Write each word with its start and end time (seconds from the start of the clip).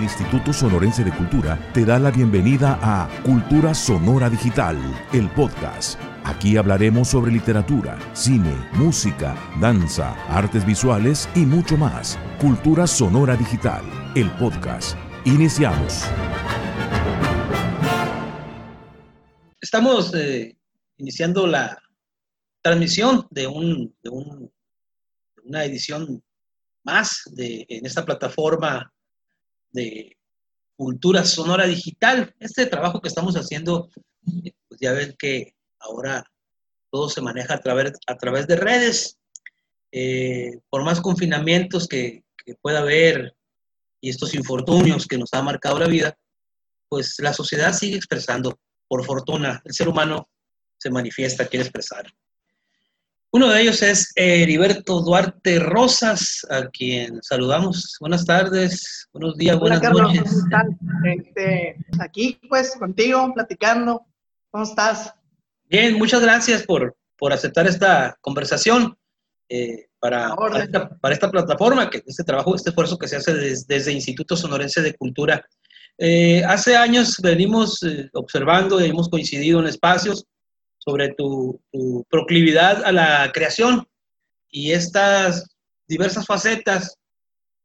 El 0.00 0.04
Instituto 0.04 0.54
Sonorense 0.54 1.04
de 1.04 1.14
Cultura 1.14 1.58
te 1.74 1.84
da 1.84 1.98
la 1.98 2.10
bienvenida 2.10 2.78
a 2.80 3.06
Cultura 3.22 3.74
Sonora 3.74 4.30
Digital, 4.30 4.78
el 5.12 5.28
podcast. 5.32 6.00
Aquí 6.24 6.56
hablaremos 6.56 7.08
sobre 7.08 7.30
literatura, 7.30 7.98
cine, 8.14 8.50
música, 8.72 9.36
danza, 9.60 10.14
artes 10.30 10.64
visuales 10.64 11.28
y 11.34 11.40
mucho 11.40 11.76
más. 11.76 12.18
Cultura 12.40 12.86
Sonora 12.86 13.36
Digital, 13.36 13.82
el 14.16 14.30
podcast. 14.38 14.96
Iniciamos. 15.26 16.04
Estamos 19.60 20.14
eh, 20.14 20.56
iniciando 20.96 21.46
la 21.46 21.78
transmisión 22.62 23.26
de, 23.28 23.46
un, 23.46 23.94
de, 24.02 24.08
un, 24.08 24.50
de 25.36 25.42
una 25.44 25.64
edición 25.66 26.22
más 26.84 27.20
de, 27.32 27.66
en 27.68 27.84
esta 27.84 28.06
plataforma 28.06 28.90
de 29.72 30.16
cultura 30.76 31.24
sonora 31.24 31.66
digital. 31.66 32.34
Este 32.40 32.66
trabajo 32.66 33.00
que 33.00 33.08
estamos 33.08 33.34
haciendo, 33.36 33.90
pues 34.68 34.80
ya 34.80 34.92
ven 34.92 35.14
que 35.18 35.54
ahora 35.78 36.24
todo 36.90 37.08
se 37.08 37.20
maneja 37.20 37.54
a 37.54 37.60
través, 37.60 37.92
a 38.06 38.16
través 38.16 38.46
de 38.46 38.56
redes. 38.56 39.18
Eh, 39.92 40.60
por 40.70 40.84
más 40.84 41.00
confinamientos 41.00 41.88
que, 41.88 42.22
que 42.44 42.54
pueda 42.54 42.78
haber 42.78 43.34
y 44.00 44.08
estos 44.08 44.34
infortunios 44.34 45.06
que 45.06 45.18
nos 45.18 45.32
ha 45.32 45.42
marcado 45.42 45.78
la 45.78 45.88
vida, 45.88 46.16
pues 46.88 47.16
la 47.18 47.32
sociedad 47.32 47.72
sigue 47.72 47.96
expresando. 47.96 48.58
Por 48.88 49.04
fortuna, 49.04 49.60
el 49.64 49.74
ser 49.74 49.88
humano 49.88 50.28
se 50.78 50.90
manifiesta, 50.90 51.46
quiere 51.46 51.64
expresar. 51.64 52.06
Uno 53.32 53.48
de 53.48 53.62
ellos 53.62 53.80
es 53.82 54.10
Heriberto 54.16 55.02
Duarte 55.02 55.60
Rosas, 55.60 56.44
a 56.50 56.68
quien 56.68 57.22
saludamos. 57.22 57.96
Buenas 58.00 58.24
tardes, 58.24 59.08
buenos 59.12 59.36
días, 59.36 59.56
buenas 59.56 59.80
noches. 59.80 60.44
Este, 61.04 61.76
aquí 62.00 62.40
pues 62.48 62.74
contigo, 62.76 63.32
platicando. 63.32 64.04
¿Cómo 64.50 64.64
estás? 64.64 65.14
Bien, 65.68 65.96
muchas 65.96 66.22
gracias 66.22 66.64
por, 66.64 66.96
por 67.16 67.32
aceptar 67.32 67.68
esta 67.68 68.18
conversación 68.20 68.98
eh, 69.48 69.86
para, 70.00 70.34
para 70.34 70.64
esta, 70.64 70.88
para, 70.88 71.14
esta, 71.14 71.30
plataforma, 71.30 71.88
que 71.88 72.02
este 72.04 72.24
trabajo, 72.24 72.56
este 72.56 72.70
esfuerzo 72.70 72.98
que 72.98 73.06
se 73.06 73.14
hace 73.14 73.32
desde, 73.32 73.64
desde 73.68 73.92
Instituto 73.92 74.36
Sonorense 74.36 74.82
de 74.82 74.94
Cultura. 74.94 75.46
Eh, 75.98 76.42
hace 76.44 76.76
años 76.76 77.16
venimos 77.22 77.80
eh, 77.84 78.10
observando 78.14 78.84
y 78.84 78.88
hemos 78.88 79.08
coincidido 79.08 79.60
en 79.60 79.66
espacios 79.66 80.26
sobre 80.80 81.14
tu, 81.14 81.60
proclividad 82.08 82.82
a 82.84 82.90
la 82.90 83.30
creación 83.32 83.86
y 84.50 84.72
estas 84.72 85.56
diversas 85.86 86.26
facetas 86.26 86.96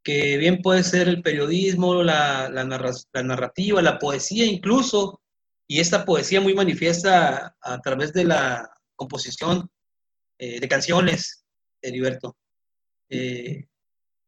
que 0.03 0.37
bien 0.37 0.61
puede 0.61 0.83
ser 0.83 1.07
el 1.07 1.23
periodismo, 1.23 2.03
la, 2.03 2.49
la, 2.49 2.63
narra, 2.63 2.91
la 3.13 3.23
narrativa, 3.23 3.81
la 3.81 3.97
poesía 3.97 4.45
incluso, 4.45 5.19
y 5.67 5.79
esta 5.79 6.05
poesía 6.05 6.41
muy 6.41 6.53
manifiesta 6.53 7.55
a, 7.59 7.81
través 7.81 8.13
de 8.13 8.25
la 8.25 8.69
composición 8.95 9.67
eh, 10.37 10.59
de 10.59 10.67
canciones, 10.67 11.43
Heriberto. 11.81 12.35
Eh, 13.09 13.65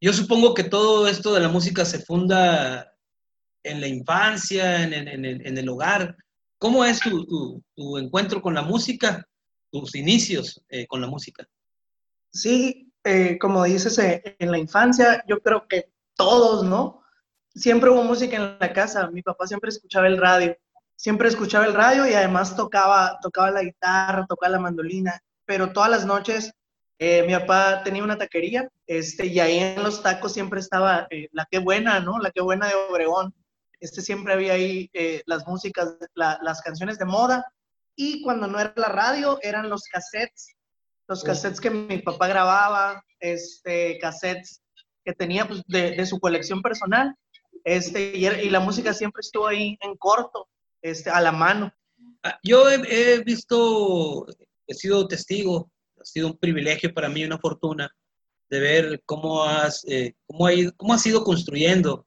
yo 0.02 0.14
supongo 0.14 0.54
que 0.54 0.64
todo 0.64 1.08
esto 1.08 1.34
de 1.34 1.42
la 1.42 1.50
música 1.50 1.86
se 1.86 2.00
funda 2.00 2.92
en 3.62 3.82
la 3.82 3.88
infancia, 3.88 4.84
en, 4.84 4.94
en, 4.94 5.08
en, 5.08 5.46
en 5.46 5.58
el 5.58 5.70
hogar, 5.70 6.16
¿Cómo 6.60 6.84
es 6.84 7.00
tu, 7.00 7.64
tu, 7.76 7.98
encuentro 7.98 8.42
con 8.42 8.56
la 8.56 8.64
música, 8.64 9.28
tus 9.72 9.96
inicios 9.96 10.64
eh, 10.70 10.88
con 10.88 11.02
la 11.02 11.08
música? 11.08 11.48
Sí, 12.32 12.92
eh, 13.04 13.38
como 13.40 13.64
dices, 13.64 13.98
eh, 14.00 14.36
en 14.40 14.52
la 14.52 14.58
infancia 14.58 15.24
yo 15.28 15.40
creo 15.40 15.68
que 15.68 15.92
todos, 16.16 16.64
¿no? 16.64 17.04
Siempre 17.54 17.92
hubo 17.92 18.04
música 18.04 18.36
en 18.38 18.58
la 18.60 18.74
casa, 18.74 19.10
mi 19.12 19.22
papá 19.22 19.46
siempre 19.46 19.70
escuchaba 19.70 20.08
el 20.08 20.18
radio, 20.18 20.58
siempre 20.96 21.28
escuchaba 21.28 21.66
el 21.66 21.76
radio 21.76 22.08
y 22.08 22.14
además 22.14 22.56
tocaba, 22.56 23.20
tocaba 23.22 23.52
la 23.52 23.64
guitarra, 23.64 24.26
tocaba 24.28 24.54
la 24.54 24.60
mandolina, 24.60 25.22
pero 25.46 25.72
todas 25.72 25.90
las 25.90 26.06
noches 26.06 26.54
mi 27.00 27.34
papá 27.34 27.84
tenía 27.84 28.04
una 28.04 28.18
taquería, 28.18 28.72
este, 28.88 29.28
y 29.28 29.40
ahí 29.40 29.60
en 29.60 29.84
los 29.84 30.02
tacos 30.02 30.34
siempre 30.34 30.60
estaba 30.60 31.08
la 31.32 31.46
que 31.46 31.60
buena, 31.60 32.00
¿no? 32.00 32.18
La 32.18 32.32
que 32.32 32.42
buena 32.42 32.68
de 32.68 32.74
Obregón 32.74 33.36
este 33.80 34.02
siempre 34.02 34.34
había 34.34 34.54
ahí 34.54 34.90
eh, 34.94 35.22
las 35.26 35.48
músicas, 35.48 35.96
la, 36.16 36.40
las 36.42 36.62
canciones 36.62 36.98
de 36.98 37.06
moda, 37.06 37.46
y 37.96 38.22
cuando 38.22 38.48
no 38.48 38.60
era 38.60 38.74
la 38.76 38.90
radio, 38.90 39.40
eran 39.42 39.70
los 39.70 39.84
cassettes, 39.84 40.56
los 41.08 41.24
cassettes 41.24 41.60
que 41.60 41.70
mi 41.70 42.00
papá 42.00 42.28
grababa, 42.28 43.04
este, 43.20 43.98
cassettes 44.00 44.62
que 45.04 45.14
tenía 45.14 45.48
pues, 45.48 45.64
de, 45.68 45.92
de, 45.92 46.06
su 46.06 46.20
colección 46.20 46.62
personal, 46.62 47.16
este, 47.64 48.16
y, 48.16 48.28
y, 48.28 48.50
la 48.50 48.60
música 48.60 48.94
siempre 48.94 49.22
estuvo 49.22 49.48
ahí 49.48 49.78
en 49.82 49.96
corto, 49.96 50.48
este, 50.82 51.10
a 51.10 51.22
la 51.22 51.32
mano. 51.32 51.74
Ah, 52.24 52.38
yo 52.44 52.70
he, 52.70 52.76
he 52.76 53.24
visto, 53.24 54.28
he 54.68 54.74
sido 54.74 55.08
testigo, 55.08 55.72
ha 56.00 56.06
sido 56.06 56.28
un 56.28 56.38
privilegio 56.38 56.94
para 56.94 57.10
mí, 57.10 57.24
una 57.24 57.40
fortuna, 57.40 57.90
de 58.50 58.60
ver 58.60 59.02
cómo 59.06 59.44
has, 59.44 59.84
eh, 59.88 60.16
cómo, 60.26 60.46
ha 60.46 60.54
ido, 60.54 60.72
cómo 60.78 60.94
has 60.94 61.06
ido 61.06 61.24
construyendo. 61.24 62.06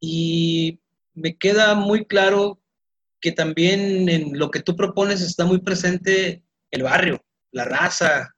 Y 0.00 0.78
me 1.16 1.36
queda 1.36 1.74
muy 1.74 2.04
claro 2.04 2.60
que 3.20 3.32
también 3.32 4.08
en 4.08 4.38
lo 4.38 4.50
que 4.50 4.60
tú 4.60 4.76
propones 4.76 5.20
está 5.22 5.44
muy 5.44 5.58
presente 5.58 6.44
el 6.70 6.82
barrio, 6.82 7.24
la 7.50 7.64
raza, 7.64 8.36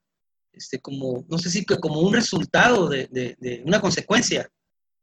este, 0.53 0.81
como, 0.81 1.25
no 1.29 1.39
sé 1.39 1.51
si 1.51 1.65
como 1.65 2.01
un 2.01 2.15
resultado 2.15 2.89
de, 2.89 3.09
de, 3.09 3.63
una 3.67 3.81
consecuencia 3.81 4.51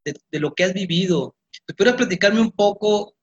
de, 0.03 0.15
de, 0.31 0.39
lo 0.39 0.53
que 0.53 0.63
has 0.63 0.73
vivido. 0.73 1.35
¿Te 1.65 1.73
puedes 1.73 1.95
platicarme 1.95 2.41
un 2.41 2.51
poco 2.51 3.15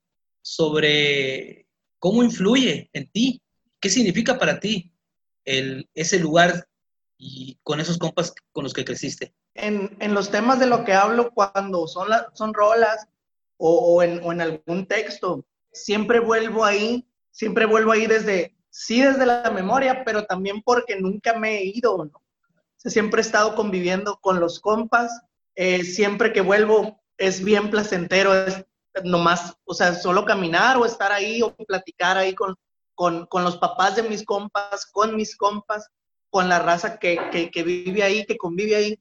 sobre 0.43 1.67
cómo 1.99 2.23
influye 2.23 2.91
en 2.93 3.11
ti? 3.11 3.43
¿Qué 3.81 3.89
significa 3.89 4.39
para 4.39 4.61
ti 4.61 4.93
el, 5.45 5.89
ese 5.95 6.19
lugar 6.19 6.69
y 7.17 7.59
con 7.63 7.81
esos 7.81 7.99
compas 7.99 8.35
con 8.53 8.65
los 8.65 8.75
que 8.75 8.85
creciste? 8.85 9.35
En, 9.55 9.97
en 10.01 10.15
los 10.15 10.31
temas 10.31 10.59
de 10.59 10.67
lo 10.67 10.85
que 10.85 10.93
hablo 10.93 11.31
cuando 11.33 11.87
son, 11.87 12.11
la, 12.11 12.31
son 12.35 12.55
rolas 12.55 13.09
o, 13.57 14.03
en, 14.03 14.41
algún 14.41 14.87
texto. 14.87 15.45
Siempre 15.73 16.21
vuelvo 16.21 16.65
ahí, 16.65 17.07
siempre 17.31 17.67
vuelvo 17.67 17.93
ahí 17.93 18.07
desde, 18.07 18.55
sí 18.71 19.03
desde 19.03 19.27
la 19.27 19.51
memoria, 19.51 20.05
pero 20.05 20.25
también 20.25 20.63
porque 20.63 21.01
nunca 21.01 21.39
me 21.39 21.59
he 21.59 21.65
ido, 21.65 22.05
¿no? 22.05 22.23
Siempre 22.77 23.21
he 23.21 23.25
estado 23.25 23.55
conviviendo 23.55 24.19
con 24.21 24.41
los 24.41 24.59
compas, 24.59 25.23
eh, 25.55 25.85
siempre 25.85 26.33
que 26.33 26.41
vuelvo 26.41 27.01
es 27.17 27.45
bien 27.45 27.71
placentero, 27.71 28.35
es 28.35 28.65
nomás, 29.05 29.57
o 29.65 29.75
sea, 29.75 29.95
solo 29.95 30.25
caminar 30.25 30.77
o 30.77 30.85
estar 30.85 31.13
ahí 31.13 31.43
o 31.43 31.55
platicar 31.55 32.19
ahí 32.19 32.35
con, 32.35 32.57
con, 32.95 33.27
con 33.27 33.45
los 33.45 33.57
papás 33.57 33.95
de 33.97 34.03
mis 34.03 34.25
compas, 34.25 34.87
con 34.87 35.15
mis 35.15 35.37
compas, 35.37 35.89
con 36.29 36.49
la 36.49 36.59
raza 36.59 36.99
que, 36.99 37.51
que 37.53 37.63
vive 37.63 38.03
ahí, 38.03 38.27
que 38.27 38.37
convive 38.37 38.75
ahí 38.75 39.01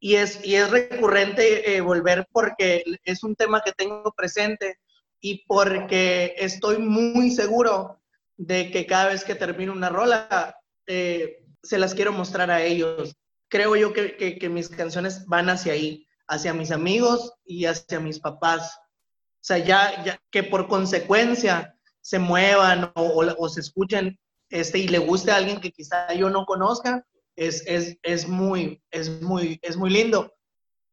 y 0.00 0.16
es, 0.16 0.44
y 0.44 0.56
es 0.56 0.70
recurrente 0.70 1.76
eh, 1.76 1.80
volver 1.82 2.26
porque 2.32 2.82
es 3.04 3.22
un 3.22 3.36
tema 3.36 3.60
que 3.62 3.72
tengo 3.72 4.12
presente 4.16 4.78
y 5.20 5.44
porque 5.46 6.34
estoy 6.38 6.78
muy 6.78 7.30
seguro 7.30 8.00
de 8.38 8.70
que 8.70 8.86
cada 8.86 9.08
vez 9.08 9.22
que 9.22 9.34
termino 9.34 9.74
una 9.74 9.90
rola, 9.90 10.56
eh, 10.86 11.44
se 11.62 11.78
las 11.78 11.94
quiero 11.94 12.12
mostrar 12.12 12.50
a 12.50 12.62
ellos. 12.62 13.14
Creo 13.48 13.76
yo 13.76 13.92
que, 13.92 14.16
que, 14.16 14.38
que, 14.38 14.48
mis 14.48 14.70
canciones 14.70 15.26
van 15.26 15.50
hacia 15.50 15.74
ahí, 15.74 16.06
hacia 16.26 16.54
mis 16.54 16.70
amigos 16.70 17.34
y 17.44 17.66
hacia 17.66 18.00
mis 18.00 18.18
papás. 18.18 18.78
O 18.78 19.42
sea, 19.42 19.58
ya, 19.58 20.02
ya 20.02 20.18
que 20.30 20.42
por 20.42 20.68
consecuencia 20.68 21.76
se 22.00 22.18
muevan 22.18 22.90
o, 22.94 23.02
o, 23.02 23.44
o 23.44 23.48
se 23.50 23.60
escuchen 23.60 24.18
este, 24.48 24.78
y 24.78 24.88
le 24.88 24.98
guste 24.98 25.30
a 25.30 25.36
alguien 25.36 25.60
que 25.60 25.70
quizá 25.70 26.12
yo 26.14 26.30
no 26.30 26.46
conozca, 26.46 27.04
es, 27.36 27.62
es, 27.66 27.96
es, 28.02 28.28
muy, 28.28 28.82
es, 28.90 29.20
muy, 29.22 29.58
es 29.62 29.76
muy 29.76 29.90
lindo. 29.90 30.34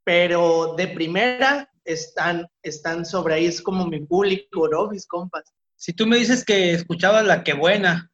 Pero 0.03 0.75
de 0.75 0.87
primera 0.87 1.69
están, 1.83 2.47
están 2.63 3.05
sobre 3.05 3.35
ahí, 3.35 3.45
es 3.45 3.61
como 3.61 3.85
mi 3.87 3.99
público, 4.05 4.67
¿no? 4.69 4.87
Mis 4.89 5.05
compas. 5.05 5.53
Si 5.75 5.93
tú 5.93 6.07
me 6.07 6.17
dices 6.17 6.43
que 6.43 6.71
escuchabas 6.71 7.25
La 7.25 7.43
Que 7.43 7.53
Buena, 7.53 8.11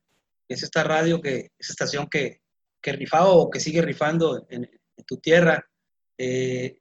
es 0.47 0.63
esta 0.63 0.83
radio, 0.83 1.21
que, 1.21 1.51
esa 1.57 1.74
estación 1.74 2.07
que, 2.07 2.42
que 2.81 2.92
rifaba 2.92 3.30
o 3.30 3.50
que 3.50 3.59
sigue 3.59 3.81
rifando 3.81 4.45
en, 4.50 4.69
tu 5.06 5.18
tierra, 5.18 5.68
eh, 6.18 6.80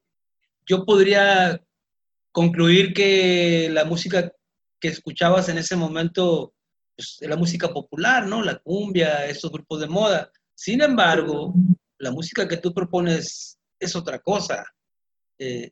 yo 0.65 0.85
podría 0.85 1.61
concluir 2.31 2.95
que 2.95 3.69
la 3.71 3.85
música 3.85 4.33
que 4.79 4.89
escuchabas 4.89 5.49
en 5.49 5.59
ese 5.59 5.75
momento 5.75 6.55
pues, 6.97 7.19
la 7.23 7.37
música 7.37 7.69
popular, 7.69 8.27
¿no? 8.27 8.43
La 8.43 8.59
cumbia, 8.59 9.27
esos 9.27 9.51
grupos 9.51 9.81
de 9.81 9.89
moda. 9.89 10.31
Sin 10.55 10.83
embargo, 10.83 11.55
la 11.99 12.11
música 12.11 12.47
que 12.47 12.57
tú 12.57 12.73
propones 12.73 13.59
es 13.79 13.97
otra 13.97 14.19
cosa. 14.19 14.65
Eh, 15.39 15.71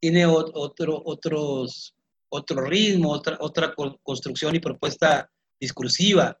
tiene 0.00 0.26
otro, 0.26 1.02
otros, 1.04 1.94
otro 2.28 2.60
ritmo, 2.62 3.12
otra, 3.12 3.36
otra 3.40 3.74
construcción 4.02 4.54
y 4.54 4.60
propuesta 4.60 5.30
discursiva. 5.58 6.38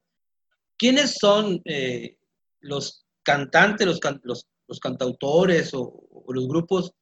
¿Quiénes 0.76 1.16
son 1.18 1.60
eh, 1.64 2.18
los 2.60 3.06
cantantes, 3.22 3.86
los, 3.86 4.00
los, 4.22 4.80
cantautores 4.80 5.72
o, 5.74 6.02
los 6.28 6.46
grupos 6.46 6.92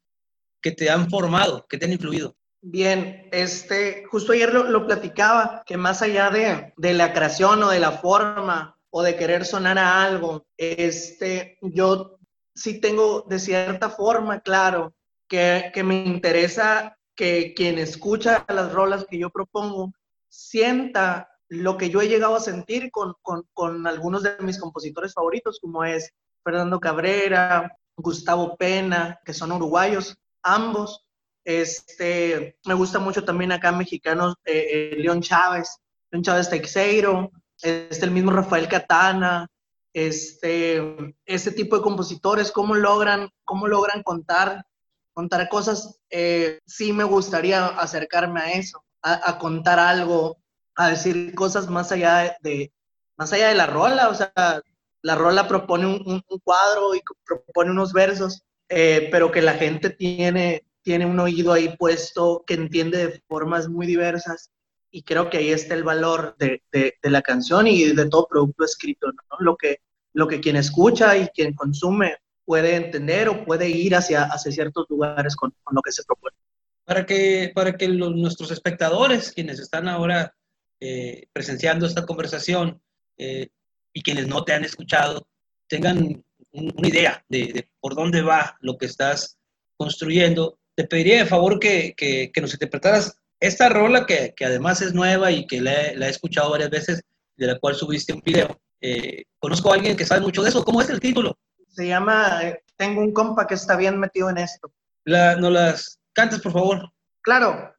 que 0.61 0.73
te 0.73 0.89
han 0.89 1.11
formado, 1.11 1.67
que 1.69 1.77
te 1.77 1.87
han 1.87 1.93
influido? 1.93 2.37
Bien, 2.61 3.29
este, 3.33 4.05
justo 4.11 4.33
ayer 4.33 4.55
lo, 4.55 4.87
platicaba, 4.87 5.63
que 5.67 5.77
más 5.77 6.01
allá 6.01 6.31
de, 6.31 6.73
de, 6.77 6.95
la 6.95 7.13
creación 7.13 7.63
o 7.63 7.69
de 7.69 7.81
la 7.81 7.93
forma 7.93 8.79
o 8.97 9.03
de 9.03 9.17
querer 9.17 9.45
sonar 9.45 9.77
a 9.77 10.05
algo, 10.05 10.47
este, 10.57 11.59
yo 11.61 12.17
sí 12.55 12.81
tengo 12.81 13.23
de 13.23 13.41
cierta 13.41 13.91
forma, 13.91 14.39
claro, 14.39 14.95
que, 15.27 15.73
que 15.75 15.83
me 15.83 16.05
interesa 16.05 16.97
que 17.17 17.55
quien 17.55 17.81
escucha 17.81 18.45
las 18.47 18.73
rolas 18.73 19.05
que 19.11 19.19
yo 19.19 19.31
propongo 19.31 19.93
sienta 20.29 21.29
lo 21.49 21.77
que 21.77 21.91
yo 21.91 22.03
he 22.03 22.09
llegado 22.09 22.37
a 22.37 22.41
sentir 22.41 22.93
con, 22.93 23.15
con, 23.21 23.49
con 23.53 23.85
algunos 23.89 24.23
de 24.23 24.37
mis 24.39 24.61
compositores 24.61 25.13
favoritos, 25.13 25.59
como 25.61 25.83
es 25.83 26.13
Fernando 26.45 26.79
Cabrera, 26.79 27.77
Gustavo 27.97 28.57
Pena, 28.57 29.19
que 29.25 29.35
son 29.35 29.51
uruguayos, 29.51 30.17
ambos. 30.41 31.05
Este, 31.45 32.59
me 32.65 32.75
gusta 32.75 33.01
mucho 33.01 33.25
también 33.25 33.51
acá 33.51 33.73
mexicanos, 33.73 34.37
eh, 34.45 34.93
eh, 34.93 34.97
León 34.99 35.21
Chávez, 35.21 35.81
León 36.13 36.23
Chávez 36.23 36.49
Teixeiro, 36.49 37.33
este, 37.65 38.05
el 38.05 38.11
mismo 38.11 38.31
Rafael 38.31 38.69
Catana, 38.69 39.49
este, 39.95 41.15
este 41.25 41.51
tipo 41.51 41.77
de 41.77 41.83
compositores, 41.83 42.53
cómo 42.53 42.75
logran, 42.75 43.31
cómo 43.45 43.67
logran 43.67 44.03
contar, 44.03 44.67
contar 45.15 45.49
cosas. 45.49 45.99
Eh, 46.11 46.61
sí 46.67 46.93
me 46.93 47.05
gustaría 47.05 47.67
acercarme 47.67 48.41
a 48.41 48.53
eso, 48.53 48.85
a, 49.01 49.39
contar 49.39 49.79
algo, 49.79 50.37
a 50.75 50.91
decir 50.91 51.35
cosas 51.35 51.69
más 51.71 51.91
allá 51.91 52.37
de, 52.43 52.73
más 53.17 53.33
allá 53.33 53.49
de 53.49 53.55
la 53.55 53.67
rola, 53.67 54.09
o 54.09 54.15
sea, 54.15 54.33
la 55.03 55.15
rola 55.15 55.49
propone 55.49 55.87
un, 55.87 56.23
cuadro 56.43 56.95
y 56.95 57.03
propone 57.25 57.71
unos 57.71 57.93
versos, 57.93 58.45
pero 58.69 59.31
que 59.31 59.43
la 59.43 59.55
gente 59.55 59.91
tiene, 59.91 60.67
tiene 60.83 61.07
un 61.07 61.21
oído 61.21 61.53
ahí 61.53 61.77
puesto 61.77 62.45
que 62.47 62.55
entiende 62.55 63.07
de 63.07 63.23
formas 63.29 63.69
muy 63.69 63.87
diversas 63.87 64.51
y 64.95 65.03
creo 65.03 65.29
que 65.29 65.39
ahí 65.39 65.51
está 65.51 65.75
el 65.75 65.83
valor 65.83 66.37
de, 66.39 66.63
de, 66.71 66.95
la 67.03 67.21
canción 67.21 67.67
y 67.67 67.83
de 67.83 68.09
todo 68.09 68.29
producto 68.29 68.65
escrito, 68.65 69.09
¿no? 69.09 69.37
Lo 69.41 69.57
que, 69.57 69.81
lo 70.13 70.29
que 70.29 70.39
quien 70.39 70.55
escucha 70.55 71.17
y 71.17 71.27
quien 71.31 71.53
consume 71.53 72.19
puede 72.45 72.77
entender 72.77 73.29
o 73.29 73.45
puede 73.45 73.69
ir 73.69 73.97
hacia, 73.97 74.23
hacia 74.23 74.53
ciertos 74.53 74.87
lugares 74.89 75.35
con, 75.35 75.53
con 75.65 75.75
lo 75.75 75.83
que 75.83 75.91
se 75.91 76.05
propone. 76.05 76.37
Para 76.85 77.05
que, 77.05 77.51
para 77.53 77.77
que 77.77 77.89
nuestros 77.89 78.53
espectadores, 78.53 79.33
quienes 79.33 79.59
están 79.59 79.89
ahora 79.89 80.33
eh, 80.79 81.27
presenciando 81.33 81.87
esta 81.87 82.07
conversación 82.07 82.81
eh, 83.19 83.49
y 83.93 84.01
quienes 84.01 84.29
no 84.29 84.45
te 84.45 84.53
han 84.53 84.65
escuchado, 84.65 85.27
tengan 85.67 86.25
una 86.53 86.89
idea 86.89 87.25
de, 87.29 87.53
de, 87.53 87.69
por 87.81 87.97
dónde 87.97 88.23
va 88.23 88.57
lo 88.61 88.79
que 88.79 88.87
estás 88.87 89.39
construyendo 89.77 90.57
te 90.75 90.85
pediría 90.85 91.19
de 91.19 91.27
favor 91.27 91.59
que, 91.59 91.95
que, 91.97 92.41
nos 92.41 92.53
interpretaras 92.53 93.17
esta 93.47 93.69
rola 93.69 94.07
que, 94.07 94.33
que, 94.35 94.47
además 94.47 94.81
es 94.81 94.95
nueva 94.95 95.31
y 95.31 95.47
que 95.47 95.61
la, 95.61 95.73
he 95.73 96.09
escuchado 96.09 96.51
varias 96.51 96.71
veces, 96.71 97.03
de 97.37 97.47
la 97.47 97.59
cual 97.59 97.75
subiste 97.75 98.15
un 98.15 98.23
video. 98.25 98.59
Eh, 98.81 99.25
conozco 99.39 99.71
a 99.71 99.75
alguien 99.75 99.97
que 99.97 100.07
sabe 100.07 100.23
mucho 100.23 100.43
de 100.43 100.49
eso. 100.49 100.65
¿Cómo 100.65 100.81
es 100.81 100.89
el 100.89 101.01
título? 101.01 101.37
Se 101.69 101.87
llama 101.87 102.41
eh, 102.43 102.63
Tengo 102.77 103.03
un 103.03 103.13
compa 103.13 103.47
que 103.47 103.55
está 103.55 103.77
bien 103.77 103.99
metido 103.99 104.31
en 104.31 104.39
esto. 104.39 104.73
La, 105.05 105.37
¿No 105.37 105.51
las 105.51 106.01
cantes, 106.15 106.41
por 106.41 106.53
favor? 106.53 106.91
Claro. 107.23 107.75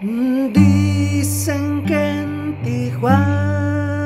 Dicen 0.00 1.84
que 1.84 1.94
en 1.94 2.62
Tijuana 2.62 3.98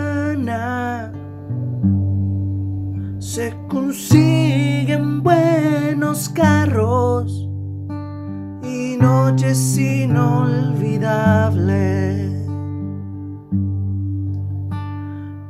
se 3.19 3.55
consiguen 3.69 5.23
buenos 5.23 6.31
carros 6.31 7.54
noches 9.05 9.77
inolvidables. 9.77 12.33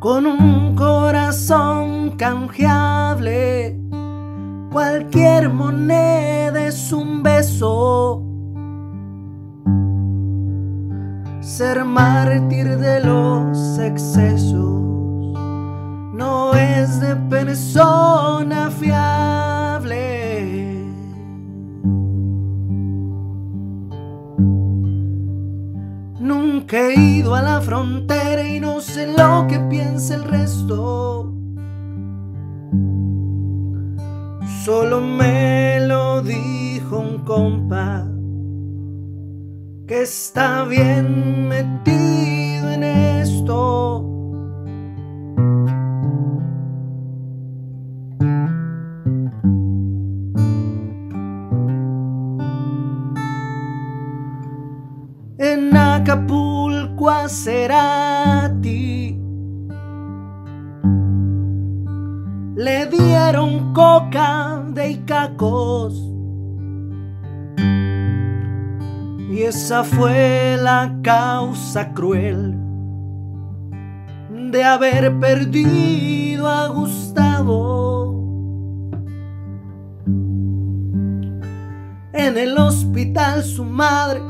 Con 0.00 0.26
un 0.26 0.74
corazón 0.74 2.16
canjeable, 2.16 3.78
cualquier 4.72 5.50
moneda 5.50 6.66
es 6.66 6.92
un 6.92 7.22
beso. 7.22 8.24
Ser 11.40 11.84
mártir 11.84 12.76
de 12.78 12.98
los 13.00 13.78
excesos 13.78 14.82
no 16.12 16.54
es 16.54 16.98
de 17.00 17.14
persona 17.30 18.70
fiable. 18.70 19.13
He 26.76 26.92
ido 26.92 27.36
a 27.36 27.40
la 27.42 27.60
frontera 27.60 28.42
y 28.48 28.58
no 28.58 28.80
sé 28.80 29.06
lo 29.06 29.46
que 29.46 29.60
piensa 29.60 30.16
el 30.16 30.24
resto. 30.24 31.32
Solo 34.64 35.00
me 35.00 35.78
lo 35.86 36.20
dijo 36.20 36.98
un 36.98 37.18
compa 37.18 38.04
que 39.86 40.02
está 40.02 40.64
bien 40.64 41.46
metido 41.46 41.93
coca 63.74 64.62
de 64.68 64.92
Icacos. 64.92 66.00
Y 69.30 69.42
esa 69.42 69.82
fue 69.82 70.56
la 70.62 70.96
causa 71.02 71.92
cruel 71.92 72.56
de 74.52 74.62
haber 74.62 75.18
perdido 75.18 76.48
a 76.48 76.68
Gustavo. 76.68 78.14
En 82.12 82.38
el 82.38 82.56
hospital 82.56 83.42
su 83.42 83.64
madre 83.64 84.22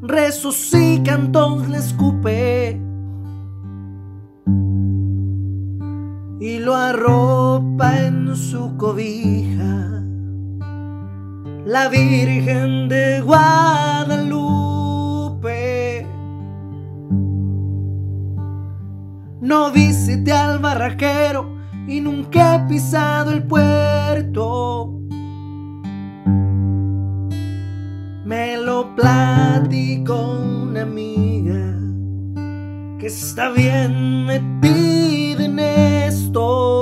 resucita, 0.00 1.14
entonces 1.14 1.68
le 1.68 1.78
escupe 1.78 2.80
y 6.42 6.58
lo 6.58 6.74
arropa 6.74 8.00
en 8.00 8.21
su 8.36 8.76
cobija. 8.76 10.02
La 11.64 11.88
Virgen 11.88 12.88
de 12.88 13.20
Guadalupe. 13.20 14.32
No 19.40 19.70
visité 19.70 20.32
al 20.32 20.58
barraquero 20.58 21.56
y 21.86 22.00
nunca 22.00 22.56
he 22.56 22.60
pisado 22.68 23.32
el 23.32 23.44
puerto. 23.44 24.98
Me 28.24 28.56
lo 28.56 28.94
platico 28.94 30.14
una 30.62 30.82
amiga 30.82 31.76
que 32.98 33.06
está 33.06 33.50
bien 33.50 34.26
metida 34.26 35.44
en 35.44 35.58
esto. 35.58 36.81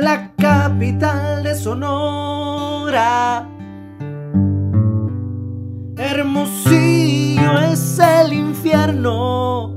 La 0.00 0.30
capital 0.36 1.42
de 1.42 1.56
Sonora 1.56 3.48
Hermosillo 5.96 7.58
es 7.72 7.98
el 7.98 8.32
infierno. 8.32 9.74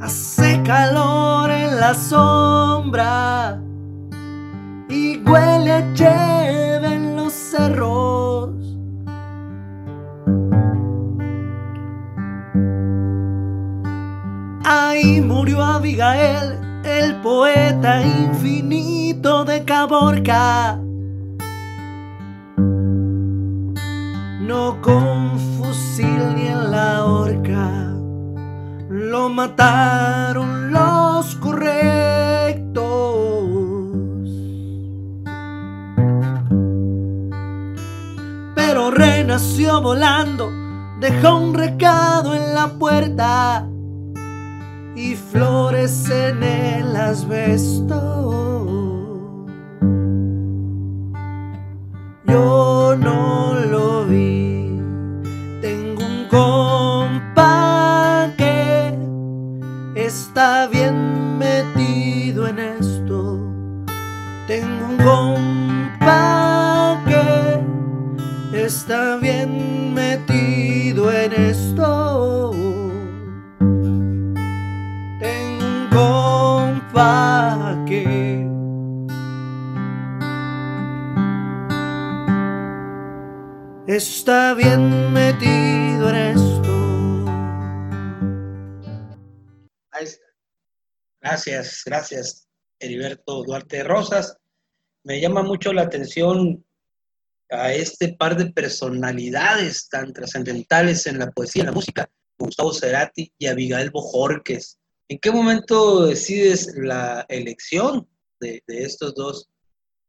Hace 0.00 0.62
calor 0.62 1.50
en 1.50 1.78
la 1.78 1.92
sombra 1.92 2.49
infinito 18.02 19.44
de 19.44 19.64
Caborca. 19.64 20.80
no 24.50 24.82
con 24.82 25.38
fusil 25.38 26.34
ni 26.34 26.48
en 26.48 26.72
la 26.72 27.04
mataron 29.28 30.72
los 30.72 31.36
correctos. 31.36 32.82
Pero 38.56 38.90
renació 38.90 39.80
volando, 39.80 40.50
dejó 40.98 41.36
un 41.36 41.54
recado 41.54 42.34
en 42.34 42.54
la 42.54 42.66
puerta 42.76 43.69
y 45.00 45.16
flores 45.16 46.10
en 46.10 46.42
el 46.42 46.94
asbesto. 46.94 47.96
Yo 52.26 52.96
no 52.98 53.54
lo 53.70 54.04
vi. 54.04 54.78
Tengo 55.62 56.04
un 56.04 56.28
compa 56.28 58.30
que 58.36 58.94
está 59.94 60.66
bien 60.66 61.38
metido 61.38 62.46
en 62.46 62.58
esto. 62.58 63.38
Tengo 64.46 64.86
un 64.86 64.98
compa 64.98 67.02
que 67.06 67.64
está 68.66 69.16
bien 69.16 69.79
está 83.86 84.54
bien 84.54 85.12
metido 85.12 86.10
en 86.10 86.16
esto. 86.16 86.70
Ahí 89.90 90.04
está. 90.04 90.26
Gracias, 91.20 91.82
gracias, 91.84 92.48
Heriberto 92.78 93.42
Duarte 93.42 93.82
Rosas. 93.82 94.36
Me 95.04 95.20
llama 95.20 95.42
mucho 95.42 95.72
la 95.72 95.82
atención 95.82 96.64
a 97.50 97.72
este 97.72 98.14
par 98.14 98.36
de 98.36 98.52
personalidades 98.52 99.88
tan 99.88 100.12
trascendentales 100.12 101.06
en 101.06 101.18
la 101.18 101.30
poesía 101.30 101.62
y 101.62 101.66
la 101.66 101.72
música, 101.72 102.08
Gustavo 102.38 102.72
Cerati 102.72 103.32
y 103.38 103.46
Abigail 103.46 103.90
Bojorques. 103.90 104.78
¿En 105.08 105.18
qué 105.18 105.32
momento 105.32 106.06
decides 106.06 106.72
la 106.76 107.26
elección 107.28 108.08
de, 108.38 108.62
estos 108.68 109.14
dos 109.14 109.48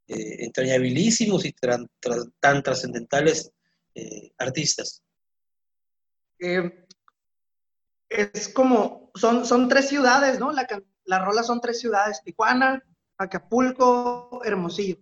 eh, 0.07 0.43
entrañabilísimos 0.43 1.45
y 1.45 1.53
tan 1.53 2.61
trascendentales 2.63 3.51
eh, 3.95 4.33
artistas? 4.37 5.03
Eh, 6.39 6.85
es 8.09 8.49
como, 8.49 9.11
son, 9.15 9.45
son 9.45 9.69
tres 9.69 9.87
ciudades, 9.87 10.39
¿no? 10.39 10.51
La, 10.51 10.67
la 11.05 11.19
rola 11.23 11.43
son 11.43 11.61
tres 11.61 11.79
ciudades, 11.79 12.21
Tijuana, 12.23 12.83
Acapulco, 13.17 14.41
Hermosillo. 14.43 14.97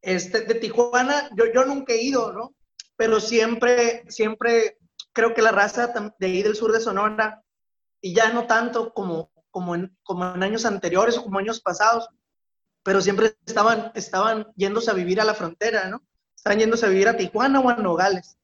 Este, 0.00 0.42
de 0.42 0.54
Tijuana, 0.54 1.30
yo, 1.36 1.44
yo 1.52 1.64
nunca 1.64 1.92
he 1.92 2.02
ido, 2.02 2.32
¿no? 2.32 2.54
Pero 2.96 3.20
siempre, 3.20 4.04
siempre 4.08 4.78
creo 5.12 5.34
que 5.34 5.42
la 5.42 5.52
raza 5.52 5.92
de 6.18 6.26
ahí 6.26 6.42
del 6.42 6.56
sur 6.56 6.72
de 6.72 6.80
Sonora, 6.80 7.42
y 8.00 8.14
ya 8.14 8.32
no 8.32 8.46
tanto 8.46 8.92
como, 8.92 9.30
como, 9.50 9.74
en, 9.74 9.96
como 10.02 10.34
en 10.34 10.42
años 10.42 10.66
anteriores 10.66 11.16
o 11.16 11.22
como 11.22 11.38
años 11.38 11.60
pasados, 11.60 12.08
pero 12.82 13.00
siempre 13.00 13.34
estaban, 13.46 13.92
estaban 13.94 14.46
yéndose 14.56 14.90
a 14.90 14.94
vivir 14.94 15.20
a 15.20 15.24
la 15.24 15.34
frontera, 15.34 15.88
¿no? 15.88 16.02
Estaban 16.44 16.58
yéndose 16.58 16.84
a 16.84 16.90
vivir 16.90 17.08
a 17.08 17.16
Tijuana 17.16 17.58
o 17.58 17.70
a 17.70 17.76
Nogales. 17.76 18.36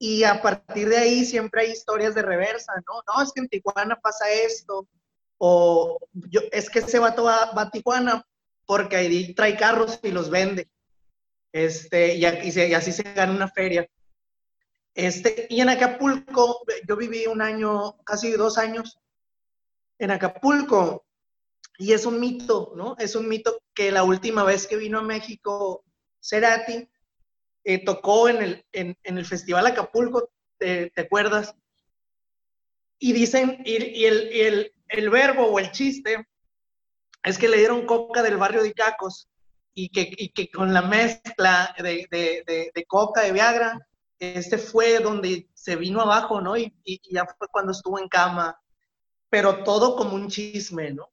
Y 0.00 0.24
a 0.24 0.42
partir 0.42 0.88
de 0.88 0.96
ahí 0.96 1.24
siempre 1.24 1.62
hay 1.62 1.70
historias 1.70 2.12
de 2.12 2.22
reversa, 2.22 2.72
¿no? 2.88 2.94
No, 3.06 3.22
es 3.22 3.32
que 3.32 3.40
en 3.40 3.48
Tijuana 3.48 3.94
pasa 4.00 4.28
esto, 4.28 4.88
o 5.38 5.96
yo, 6.12 6.40
es 6.50 6.68
que 6.68 6.80
ese 6.80 6.98
vato 6.98 7.22
va, 7.22 7.52
va 7.52 7.62
a 7.62 7.70
Tijuana 7.70 8.26
porque 8.66 8.96
ahí 8.96 9.32
trae 9.32 9.56
carros 9.56 10.00
y 10.02 10.10
los 10.10 10.28
vende. 10.28 10.68
Este, 11.52 12.16
y, 12.16 12.24
aquí 12.24 12.50
se- 12.50 12.66
y 12.66 12.74
así 12.74 12.90
se 12.90 13.04
gana 13.04 13.30
una 13.32 13.48
feria. 13.48 13.88
Este, 14.92 15.46
y 15.48 15.60
en 15.60 15.68
Acapulco, 15.68 16.64
yo 16.88 16.96
viví 16.96 17.28
un 17.28 17.42
año, 17.42 17.96
casi 18.02 18.32
dos 18.32 18.58
años 18.58 18.98
en 20.00 20.10
Acapulco, 20.10 21.06
y 21.78 21.92
es 21.92 22.06
un 22.06 22.18
mito, 22.18 22.72
¿no? 22.74 22.96
Es 22.98 23.14
un 23.14 23.28
mito 23.28 23.60
que 23.72 23.92
la 23.92 24.02
última 24.02 24.42
vez 24.42 24.66
que 24.66 24.74
vino 24.76 24.98
a 24.98 25.02
México 25.02 25.84
Cerati, 26.20 26.88
eh, 27.68 27.84
tocó 27.84 28.28
en 28.28 28.42
el, 28.42 28.64
en, 28.72 28.96
en 29.02 29.18
el 29.18 29.26
Festival 29.26 29.66
Acapulco, 29.66 30.30
¿te, 30.56 30.88
te 30.90 31.00
acuerdas? 31.00 31.52
Y 33.00 33.12
dicen, 33.12 33.60
y, 33.64 33.72
y 33.82 34.04
el, 34.04 34.32
y 34.32 34.40
el, 34.42 34.72
el 34.88 35.10
verbo 35.10 35.46
o 35.46 35.58
el 35.58 35.72
chiste 35.72 36.28
es 37.24 37.38
que 37.38 37.48
le 37.48 37.58
dieron 37.58 37.84
coca 37.84 38.22
del 38.22 38.36
barrio 38.36 38.62
de 38.62 38.68
Icacos 38.68 39.28
y 39.74 39.88
que, 39.88 40.12
y 40.16 40.28
que 40.28 40.48
con 40.48 40.72
la 40.72 40.82
mezcla 40.82 41.74
de, 41.78 42.06
de, 42.08 42.44
de, 42.46 42.70
de 42.72 42.84
coca, 42.86 43.22
de 43.22 43.32
Viagra, 43.32 43.84
este 44.20 44.58
fue 44.58 45.00
donde 45.00 45.48
se 45.52 45.74
vino 45.74 46.00
abajo, 46.00 46.40
¿no? 46.40 46.56
Y, 46.56 46.72
y 46.84 47.00
ya 47.12 47.26
fue 47.36 47.48
cuando 47.48 47.72
estuvo 47.72 47.98
en 47.98 48.08
cama, 48.08 48.56
pero 49.28 49.64
todo 49.64 49.96
como 49.96 50.14
un 50.14 50.28
chisme, 50.28 50.92
¿no? 50.92 51.10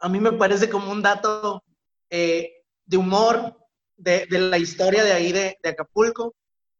A 0.00 0.08
mí 0.08 0.20
me 0.20 0.32
parece 0.32 0.70
como 0.70 0.90
un 0.90 1.02
dato 1.02 1.62
eh, 2.08 2.64
de 2.86 2.96
humor 2.96 3.58
de, 3.96 4.26
de, 4.26 4.38
la 4.38 4.58
historia 4.58 5.04
de 5.04 5.12
ahí 5.12 5.32
de, 5.32 5.58
de, 5.62 5.68
Acapulco 5.70 6.34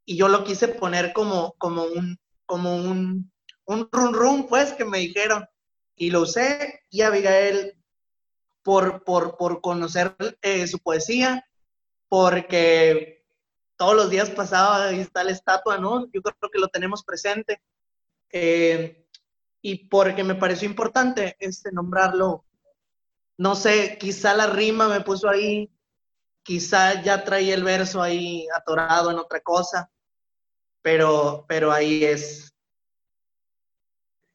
y 0.04 0.16
yo 0.16 0.28
lo 0.28 0.44
quise 0.44 0.68
poner 0.68 1.12
como, 1.12 1.54
como 1.58 1.84
un, 1.84 2.18
como 2.46 2.76
un, 2.76 3.32
un 3.64 3.88
run 3.90 4.14
run, 4.14 4.46
pues, 4.46 4.72
que 4.72 4.84
me 4.84 4.98
dijeron. 4.98 5.46
Y 5.96 6.10
lo 6.10 6.22
usé 6.22 6.82
y 6.90 7.02
Abigail, 7.02 7.76
por, 8.64 9.04
por, 9.04 9.36
por 9.36 9.60
conocer 9.60 10.16
eh, 10.42 10.66
su 10.66 10.78
poesía, 10.80 11.46
porque 12.08 13.24
todos 13.76 13.94
los 13.94 14.10
días 14.10 14.30
pasaba, 14.30 14.88
ahí 14.88 15.00
está 15.00 15.22
la 15.22 15.32
estatua, 15.32 15.78
¿no? 15.78 16.10
Yo 16.12 16.22
creo 16.22 16.50
que 16.50 16.58
lo 16.58 16.68
tenemos 16.68 17.04
presente. 17.04 17.60
Eh, 18.32 19.06
y 19.60 19.88
porque 19.88 20.24
me 20.24 20.34
pareció 20.34 20.68
importante 20.68 21.36
este, 21.38 21.72
nombrarlo. 21.72 22.44
No 23.36 23.54
sé, 23.54 23.96
quizá 23.98 24.34
la 24.34 24.46
rima 24.46 24.88
me 24.88 25.00
puso 25.00 25.28
ahí, 25.28 25.70
quizá 26.44 27.02
ya 27.02 27.24
traía 27.24 27.54
el 27.54 27.64
verso 27.64 28.00
ahí 28.00 28.46
atorado 28.54 29.10
en 29.10 29.18
otra 29.18 29.40
cosa, 29.40 29.90
pero, 30.82 31.44
pero 31.48 31.72
ahí 31.72 32.04
es. 32.04 32.54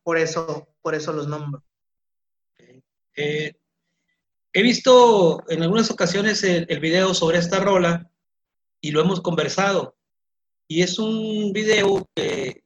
Por 0.03 0.17
eso, 0.17 0.67
por 0.81 0.95
eso 0.95 1.13
los 1.13 1.27
nombro. 1.27 1.63
Eh, 3.15 3.53
he 4.53 4.63
visto 4.63 5.43
en 5.49 5.61
algunas 5.61 5.91
ocasiones 5.91 6.43
el, 6.43 6.79
video 6.79 7.13
sobre 7.13 7.37
esta 7.37 7.59
rola 7.59 8.09
y 8.81 8.91
lo 8.91 9.01
hemos 9.01 9.21
conversado. 9.21 9.95
Y 10.67 10.81
es 10.81 10.99
un 10.99 11.51
video 11.53 12.07
que, 12.15 12.63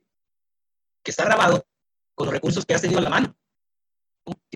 está 1.03 1.25
grabado 1.25 1.65
con 2.15 2.27
los 2.27 2.33
recursos 2.33 2.65
que 2.65 2.73
has 2.73 2.81
tenido 2.81 2.99
a 2.99 3.03
la 3.03 3.09
mano. 3.09 3.35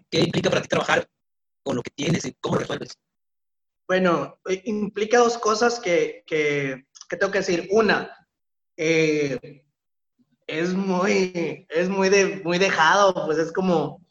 ¿Qué 0.09 0.21
implica 0.21 0.49
para 0.49 0.61
ti 0.61 0.69
trabajar 0.69 1.09
con 1.63 1.75
lo 1.75 1.83
que 1.83 1.91
tienes 1.91 2.23
y 2.25 2.33
cómo 2.39 2.57
resuelves? 2.57 2.97
Bueno, 3.87 4.37
implica 4.65 5.19
dos 5.19 5.37
cosas 5.37 5.79
que, 5.79 6.23
que, 6.27 6.85
tengo 7.09 7.31
que 7.31 7.39
decir. 7.39 7.69
Una, 7.71 8.27
eh, 8.75 9.63
es 10.45 10.73
muy, 10.73 11.65
es 11.69 11.87
muy, 11.87 12.09
de, 12.09 12.41
muy 12.43 12.57
dejado, 12.57 13.13
pues 13.25 13.37
es 13.37 13.53
como, 13.53 14.05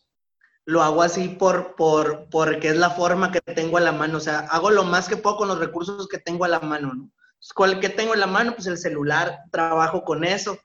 lo 0.64 0.82
hago 0.82 1.02
así 1.02 1.28
por, 1.28 1.76
por, 1.76 2.28
porque 2.30 2.68
es 2.68 2.76
la 2.76 2.90
forma 2.90 3.30
que 3.30 3.42
tengo 3.42 3.76
a 3.76 3.82
la 3.82 3.92
mano, 3.92 4.16
o 4.16 4.20
sea, 4.20 4.40
hago 4.50 4.70
lo 4.70 4.84
más 4.84 5.08
que 5.08 5.18
puedo 5.18 5.36
con 5.36 5.48
los 5.48 5.58
recursos 5.58 6.08
que 6.08 6.18
tengo 6.18 6.46
a 6.46 6.48
la 6.48 6.60
mano, 6.60 6.94
¿no? 6.94 7.10
¿Cuál 7.54 7.78
que 7.78 7.90
tengo 7.90 8.14
en 8.14 8.20
la 8.20 8.26
mano? 8.26 8.54
Pues 8.54 8.66
el 8.66 8.78
celular, 8.78 9.40
trabajo 9.52 10.04
con 10.04 10.24
eso, 10.24 10.58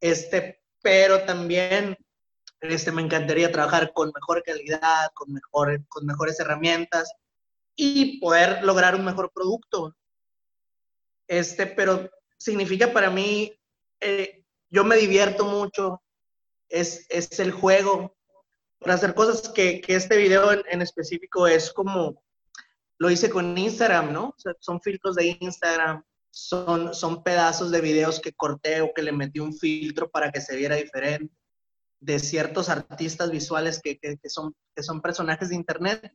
este, 0.00 0.62
pero 0.82 1.24
también 1.24 1.96
este, 2.60 2.92
me 2.92 3.02
encantaría 3.02 3.52
trabajar 3.52 3.92
con 3.92 4.10
mejor 4.14 4.42
calidad, 4.42 5.10
con, 5.12 5.32
mejor, 5.32 5.84
con 5.88 6.06
mejores 6.06 6.40
herramientas 6.40 7.14
y 7.76 8.20
poder 8.20 8.64
lograr 8.64 8.94
un 8.94 9.04
mejor 9.04 9.32
producto. 9.32 9.96
Este, 11.26 11.66
pero 11.66 12.10
significa 12.38 12.92
para 12.92 13.10
mí, 13.10 13.52
eh, 14.00 14.44
yo 14.70 14.84
me 14.84 14.96
divierto 14.96 15.44
mucho, 15.44 16.02
es, 16.68 17.06
es 17.08 17.38
el 17.40 17.52
juego, 17.52 18.16
para 18.78 18.94
hacer 18.94 19.14
cosas 19.14 19.48
que, 19.48 19.80
que 19.80 19.94
este 19.94 20.16
video 20.16 20.52
en, 20.52 20.62
en, 20.70 20.82
específico 20.82 21.46
es 21.46 21.72
como, 21.72 22.22
lo 22.98 23.10
hice 23.10 23.30
con 23.30 23.56
Instagram, 23.56 24.12
¿no? 24.12 24.28
O 24.28 24.34
sea, 24.36 24.52
son 24.60 24.80
filtros 24.80 25.16
de 25.16 25.38
Instagram, 25.40 26.04
son, 26.30 26.94
son 26.94 27.22
pedazos 27.22 27.70
de 27.70 27.80
videos 27.80 28.20
que 28.20 28.32
corté 28.32 28.82
o 28.82 28.92
que 28.92 29.02
le 29.02 29.12
metí 29.12 29.40
un 29.40 29.54
filtro 29.54 30.10
para 30.10 30.30
que 30.30 30.40
se 30.40 30.56
viera 30.56 30.76
diferente, 30.76 31.34
de 32.00 32.18
ciertos 32.18 32.68
artistas 32.68 33.30
visuales 33.30 33.80
que, 33.80 33.98
que, 33.98 34.18
que 34.18 34.28
son, 34.28 34.54
que 34.76 34.82
son 34.82 35.00
personajes 35.00 35.48
de 35.48 35.54
Internet 35.54 36.14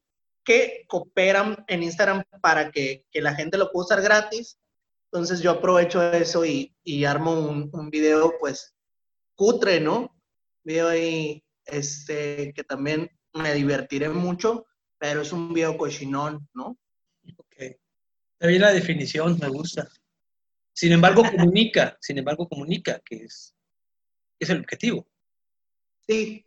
que 0.49 0.83
cooperan 0.87 1.63
en 1.67 1.83
Instagram 1.83 2.23
para 2.41 2.71
que, 2.71 3.05
que, 3.11 3.21
la 3.21 3.35
gente 3.35 3.55
lo 3.55 3.71
pueda 3.71 3.85
usar 3.85 4.01
gratis. 4.01 4.57
Entonces 5.05 5.41
yo 5.41 5.51
aprovecho 5.51 6.01
eso 6.11 6.43
y, 6.43 6.75
y 6.83 7.05
armo 7.05 7.33
un, 7.33 7.69
un, 7.71 7.91
video 7.91 8.33
pues 8.39 8.73
cutre, 9.35 9.79
¿no? 9.79 10.11
Video 10.63 10.87
ahí 10.87 11.43
este, 11.67 12.51
que 12.55 12.63
también 12.63 13.11
me 13.31 13.53
divertiré 13.53 14.09
mucho, 14.09 14.65
pero 14.97 15.21
es 15.21 15.31
un 15.31 15.53
video 15.53 15.77
cochinón, 15.77 16.49
¿no? 16.55 16.75
Ok. 17.37 17.55
Está 17.59 18.47
bien 18.47 18.61
la 18.61 18.73
definición, 18.73 19.37
me 19.39 19.49
gusta. 19.49 19.87
Sin 20.73 20.91
embargo, 20.93 21.21
comunica, 21.29 21.95
sin 22.01 22.17
embargo, 22.17 22.49
comunica, 22.49 22.99
que 23.05 23.17
es, 23.17 23.53
es 24.39 24.49
el 24.49 24.61
objetivo. 24.61 25.07
Sí. 26.07 26.43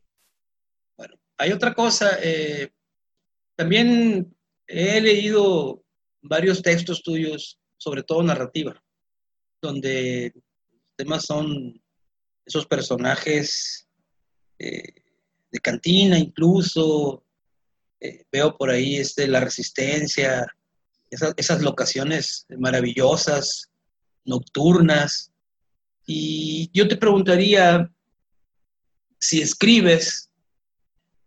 Bueno, 0.97 1.15
hay 1.39 1.53
otra 1.53 1.73
cosa. 1.73 2.19
eh, 2.21 2.69
también 3.57 4.35
he 4.67 5.01
leído 5.01 5.85
varios 6.23 6.63
textos 6.63 7.03
tuyos, 7.03 7.59
sobre 7.77 8.03
todo 8.03 8.23
narrativa, 8.23 8.83
donde 9.61 10.33
los 10.35 10.97
temas 10.97 11.25
son 11.25 11.81
esos 12.47 12.67
personajes 12.67 13.89
eh, 14.59 14.95
de 15.51 15.59
cantina 15.61 16.19
incluso. 16.19 17.25
eh, 18.01 18.25
veo 18.33 18.57
por 18.57 18.71
ahí 18.71 18.97
este, 18.97 19.29
la 19.29 19.41
resistencia, 19.41 20.47
esas, 21.11 21.61
locaciones 21.63 22.47
maravillosas, 22.59 23.71
nocturnas. 24.25 25.31
Y 26.07 26.71
yo 26.73 26.89
te 26.89 26.97
preguntaría 26.97 27.93
si 29.19 29.43
escribes, 29.43 30.31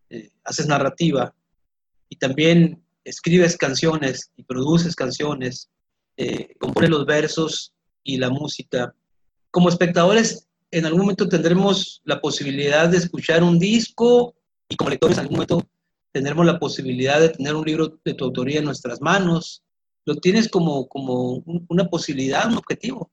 eh, 0.09 0.31
haces 0.43 0.67
narrativa 0.67 1.34
también 2.15 2.83
escribes 3.03 3.57
canciones 3.57 4.31
y 4.35 4.43
produces 4.43 4.95
canciones, 4.95 5.69
eh, 6.17 6.55
compones 6.59 6.89
los 6.89 7.05
versos 7.05 7.73
y 8.03 8.17
la 8.17 8.29
música. 8.29 8.93
Como 9.51 9.69
espectadores, 9.69 10.47
en 10.71 10.85
algún 10.85 11.01
momento 11.01 11.27
tendremos 11.29 12.01
la 12.03 12.19
posibilidad 12.19 12.89
de 12.89 12.97
escuchar 12.97 13.43
un 13.43 13.59
disco 13.59 14.35
y 14.67 14.75
como 14.75 14.89
lectores 14.89 15.17
en 15.17 15.21
algún 15.21 15.37
momento 15.37 15.67
tendremos 16.11 16.45
la 16.45 16.59
posibilidad 16.59 17.19
de 17.19 17.29
tener 17.29 17.55
un 17.55 17.65
libro 17.65 17.99
de 18.03 18.13
tu 18.13 18.25
autoría 18.25 18.59
en 18.59 18.65
nuestras 18.65 19.01
manos. 19.01 19.63
Lo 20.05 20.15
tienes 20.15 20.49
como, 20.49 20.87
como 20.87 21.33
un- 21.45 21.65
una 21.69 21.85
posibilidad, 21.89 22.47
un 22.47 22.57
objetivo. 22.57 23.11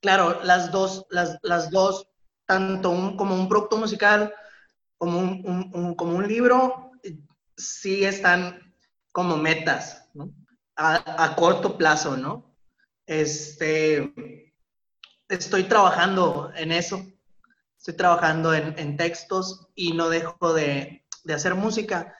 Claro, 0.00 0.42
las 0.44 0.70
dos, 0.70 1.06
las, 1.10 1.38
las 1.42 1.70
dos, 1.70 2.06
tanto 2.46 2.90
un, 2.90 3.16
como 3.16 3.34
un 3.34 3.48
producto 3.48 3.76
musical 3.76 4.32
como 4.96 5.18
un, 5.20 5.94
como 5.94 6.16
un 6.16 6.26
libro, 6.26 6.87
sí 7.58 8.04
están 8.04 8.74
como 9.12 9.36
metas. 9.36 10.08
A, 10.76 11.24
a 11.24 11.34
corto 11.34 11.76
plazo, 11.76 12.16
¿no? 12.16 12.54
Este, 13.04 14.12
estoy 15.28 15.64
trabajando 15.64 16.52
en 16.54 16.70
eso, 16.70 17.04
estoy 17.76 17.94
trabajando 17.94 18.54
en, 18.54 18.78
en 18.78 18.96
textos 18.96 19.68
y 19.74 19.92
no 19.92 20.08
dejo 20.08 20.54
de, 20.54 21.04
de 21.24 21.34
hacer 21.34 21.54
música. 21.54 22.14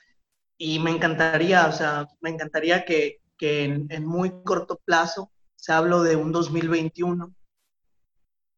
Y 0.57 0.81
me 0.81 0.91
encantaría, 0.91 1.67
o 1.67 1.73
sea, 1.73 2.09
me 2.21 2.31
encantaría 2.31 2.85
que, 2.85 3.21
que 3.37 3.65
en, 3.65 4.05
muy 4.05 4.43
corto 4.43 4.81
plazo, 4.85 5.31
se 5.55 5.73
hablo 5.73 6.03
de 6.03 6.17
un 6.17 6.33
2021, 6.33 7.33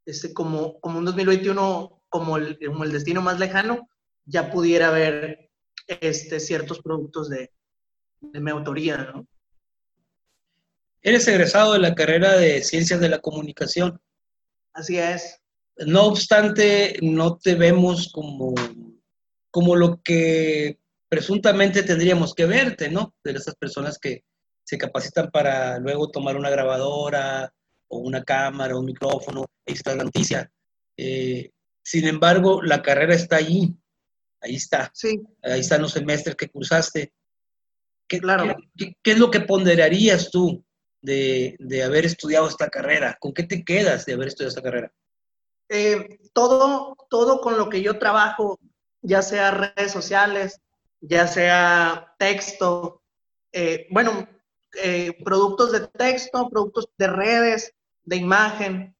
este, 0.06 0.32
como, 0.32 0.80
como 0.80 0.98
un 0.98 1.04
2021, 1.04 2.02
como 2.08 2.38
como 2.68 2.84
el 2.84 2.92
destino 2.92 3.22
más 3.22 3.38
lejano, 3.38 3.88
ya 4.24 4.50
pudiera 4.50 4.88
haber 4.88 5.49
este, 6.00 6.40
ciertos 6.40 6.80
productos 6.80 7.28
de, 7.28 7.50
de 8.20 8.40
mi 8.40 8.50
autoría, 8.50 8.96
¿no? 8.98 9.26
Eres 11.02 11.26
egresado 11.28 11.72
de 11.72 11.78
la 11.78 11.94
carrera 11.94 12.36
de 12.36 12.62
Ciencias 12.62 13.00
de 13.00 13.08
la 13.08 13.20
Comunicación. 13.20 14.00
Así 14.72 14.98
es. 14.98 15.40
No 15.78 16.04
obstante, 16.04 16.98
no 17.00 17.38
te 17.38 17.54
vemos 17.54 18.12
como, 18.12 18.54
como 19.50 19.76
lo 19.76 20.02
que 20.02 20.78
presuntamente 21.08 21.82
tendríamos 21.82 22.34
que 22.34 22.44
verte, 22.44 22.90
¿no? 22.90 23.14
De 23.24 23.32
esas 23.32 23.54
personas 23.54 23.98
que 23.98 24.24
se 24.62 24.76
capacitan 24.76 25.30
para 25.30 25.78
luego 25.78 26.10
tomar 26.10 26.36
una 26.36 26.50
grabadora 26.50 27.52
o 27.88 27.98
una 27.98 28.22
cámara, 28.22 28.76
un 28.76 28.84
micrófono, 28.84 29.46
está 29.64 29.96
la 29.96 30.04
noticia. 30.04 30.52
Eh, 30.96 31.50
sin 31.82 32.06
embargo, 32.06 32.62
la 32.62 32.82
carrera 32.82 33.14
está 33.14 33.36
allí, 33.36 33.74
ahí 34.40 34.56
está, 34.56 34.90
Sí, 34.94 35.20
ahí 35.42 35.60
están 35.60 35.82
los 35.82 35.92
semestres 35.92 36.36
que 36.36 36.48
cursaste. 36.48 37.12
¿Qué, 38.08 38.20
Claro. 38.20 38.56
qué- 38.76 38.96
qué 39.02 39.10
es 39.12 39.18
lo 39.18 39.30
que 39.30 39.40
ponderarías 39.40 40.30
tú 40.30 40.64
de, 41.00 41.56
de 41.58 41.82
haber 41.82 42.04
estudiado 42.06 42.48
esta 42.48 42.68
carrera? 42.68 43.16
¿Con 43.20 43.32
qué 43.32 43.44
te 43.44 43.64
quedas 43.64 44.04
de 44.06 44.14
haber 44.14 44.28
estudiado 44.28 44.48
esta 44.50 44.62
carrera? 44.62 44.92
eh, 45.72 46.18
todo, 46.32 46.96
todo 47.08 47.40
con 47.40 47.56
lo 47.56 47.68
que 47.68 47.80
yo 47.80 47.98
trabajo, 48.00 48.58
ya 49.02 49.22
sea 49.22 49.52
redes 49.52 49.92
sociales, 49.92 50.60
ya 51.00 51.28
sea 51.28 52.14
texto, 52.18 53.02
eh, 53.52 53.86
bueno, 53.90 54.28
eh, 54.82 55.16
productos 55.24 55.70
de 55.70 55.86
texto, 55.86 56.48
productos 56.50 56.88
de 56.98 57.06
redes, 57.06 57.72
de 58.04 58.16
imagen. 58.16 58.96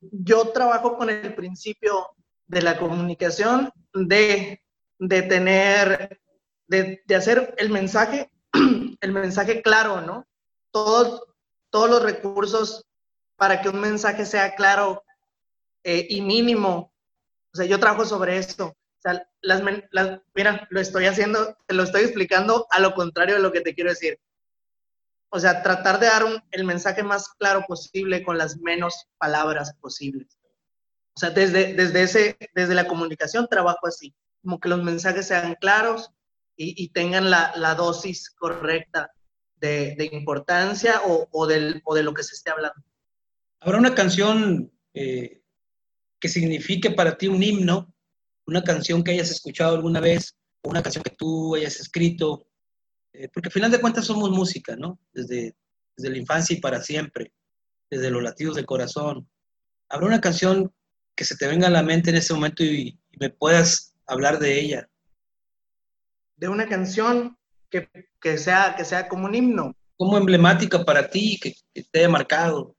Yo 0.00 0.48
trabajo 0.52 0.96
con 0.96 1.10
el 1.10 1.34
principio 1.34 2.08
de 2.46 2.62
la 2.62 2.78
comunicación, 2.78 3.70
de, 3.96 4.62
de 4.98 5.22
tener, 5.22 6.20
de, 6.66 7.02
de 7.06 7.14
hacer 7.14 7.54
el 7.58 7.70
mensaje, 7.70 8.30
el 9.00 9.12
mensaje 9.12 9.62
claro, 9.62 10.00
¿no? 10.00 10.26
Todos, 10.70 11.22
todos 11.70 11.88
los 11.90 12.02
recursos 12.02 12.86
para 13.36 13.60
que 13.60 13.68
un 13.68 13.80
mensaje 13.80 14.24
sea 14.24 14.54
claro 14.54 15.02
eh, 15.84 16.06
y 16.08 16.20
mínimo. 16.20 16.92
O 17.52 17.56
sea, 17.56 17.66
yo 17.66 17.78
trabajo 17.78 18.04
sobre 18.04 18.38
esto. 18.38 18.66
O 18.66 19.00
sea, 19.00 19.26
las, 19.40 19.62
mira, 20.34 20.66
lo 20.70 20.80
estoy 20.80 21.06
haciendo, 21.06 21.56
te 21.66 21.74
lo 21.74 21.84
estoy 21.84 22.02
explicando 22.02 22.66
a 22.70 22.80
lo 22.80 22.94
contrario 22.94 23.36
de 23.36 23.42
lo 23.42 23.52
que 23.52 23.60
te 23.60 23.74
quiero 23.74 23.90
decir. 23.90 24.18
O 25.28 25.38
sea, 25.38 25.62
tratar 25.62 26.00
de 26.00 26.06
dar 26.06 26.24
el 26.50 26.64
mensaje 26.64 27.02
más 27.02 27.28
claro 27.38 27.64
posible 27.66 28.22
con 28.22 28.38
las 28.38 28.58
menos 28.58 29.06
palabras 29.18 29.74
posibles. 29.80 30.35
O 31.16 31.18
sea, 31.20 31.30
desde, 31.30 31.72
desde, 31.74 32.02
ese, 32.02 32.36
desde 32.54 32.74
la 32.74 32.86
comunicación 32.86 33.48
trabajo 33.48 33.86
así, 33.86 34.14
como 34.42 34.60
que 34.60 34.68
los 34.68 34.82
mensajes 34.82 35.26
sean 35.26 35.54
claros 35.60 36.10
y, 36.56 36.74
y 36.82 36.90
tengan 36.90 37.30
la, 37.30 37.52
la 37.56 37.74
dosis 37.74 38.30
correcta 38.30 39.10
de, 39.56 39.94
de 39.96 40.10
importancia 40.12 41.00
o, 41.06 41.26
o, 41.30 41.46
del, 41.46 41.80
o 41.84 41.94
de 41.94 42.02
lo 42.02 42.12
que 42.12 42.22
se 42.22 42.34
esté 42.34 42.50
hablando. 42.50 42.82
¿Habrá 43.60 43.78
una 43.78 43.94
canción 43.94 44.70
eh, 44.94 45.40
que 46.20 46.28
signifique 46.28 46.90
para 46.90 47.16
ti 47.16 47.28
un 47.28 47.42
himno? 47.42 47.92
Una 48.46 48.62
canción 48.62 49.02
que 49.02 49.12
hayas 49.12 49.30
escuchado 49.30 49.74
alguna 49.74 50.00
vez, 50.00 50.36
o 50.62 50.68
una 50.68 50.82
canción 50.82 51.02
que 51.02 51.16
tú 51.16 51.54
hayas 51.56 51.80
escrito, 51.80 52.46
Eh, 53.18 53.28
porque 53.32 53.48
al 53.48 53.52
final 53.52 53.70
de 53.70 53.80
cuentas 53.80 54.04
somos 54.04 54.30
música, 54.30 54.76
¿no? 54.76 54.98
Desde, 55.14 55.56
desde 55.96 56.10
la 56.10 56.18
infancia 56.18 56.54
y 56.54 56.60
para 56.60 56.82
siempre, 56.82 57.32
desde 57.90 58.10
los 58.10 58.22
latidos 58.22 58.56
del 58.56 58.66
corazón. 58.66 59.26
¿Habrá 59.88 60.06
una 60.06 60.20
canción 60.20 60.70
que 61.16 61.24
se 61.24 61.36
te 61.36 61.46
venga 61.48 61.66
a 61.66 61.70
la 61.70 61.82
mente 61.82 62.10
en 62.10 62.16
ese 62.16 62.34
momento 62.34 62.62
y, 62.62 62.98
y 63.10 63.18
me 63.18 63.30
puedas 63.30 63.94
hablar 64.06 64.38
de 64.38 64.60
ella? 64.60 64.88
De 66.36 66.48
una 66.48 66.68
canción 66.68 67.38
que, 67.70 67.88
que, 68.20 68.38
sea, 68.38 68.74
que 68.76 68.84
sea 68.84 69.08
como 69.08 69.24
un 69.26 69.34
himno. 69.34 69.74
Como 69.96 70.18
emblemática 70.18 70.84
para 70.84 71.08
ti, 71.08 71.38
que, 71.40 71.54
que 71.74 71.82
te 71.82 72.00
haya 72.00 72.08
marcado. 72.10 72.76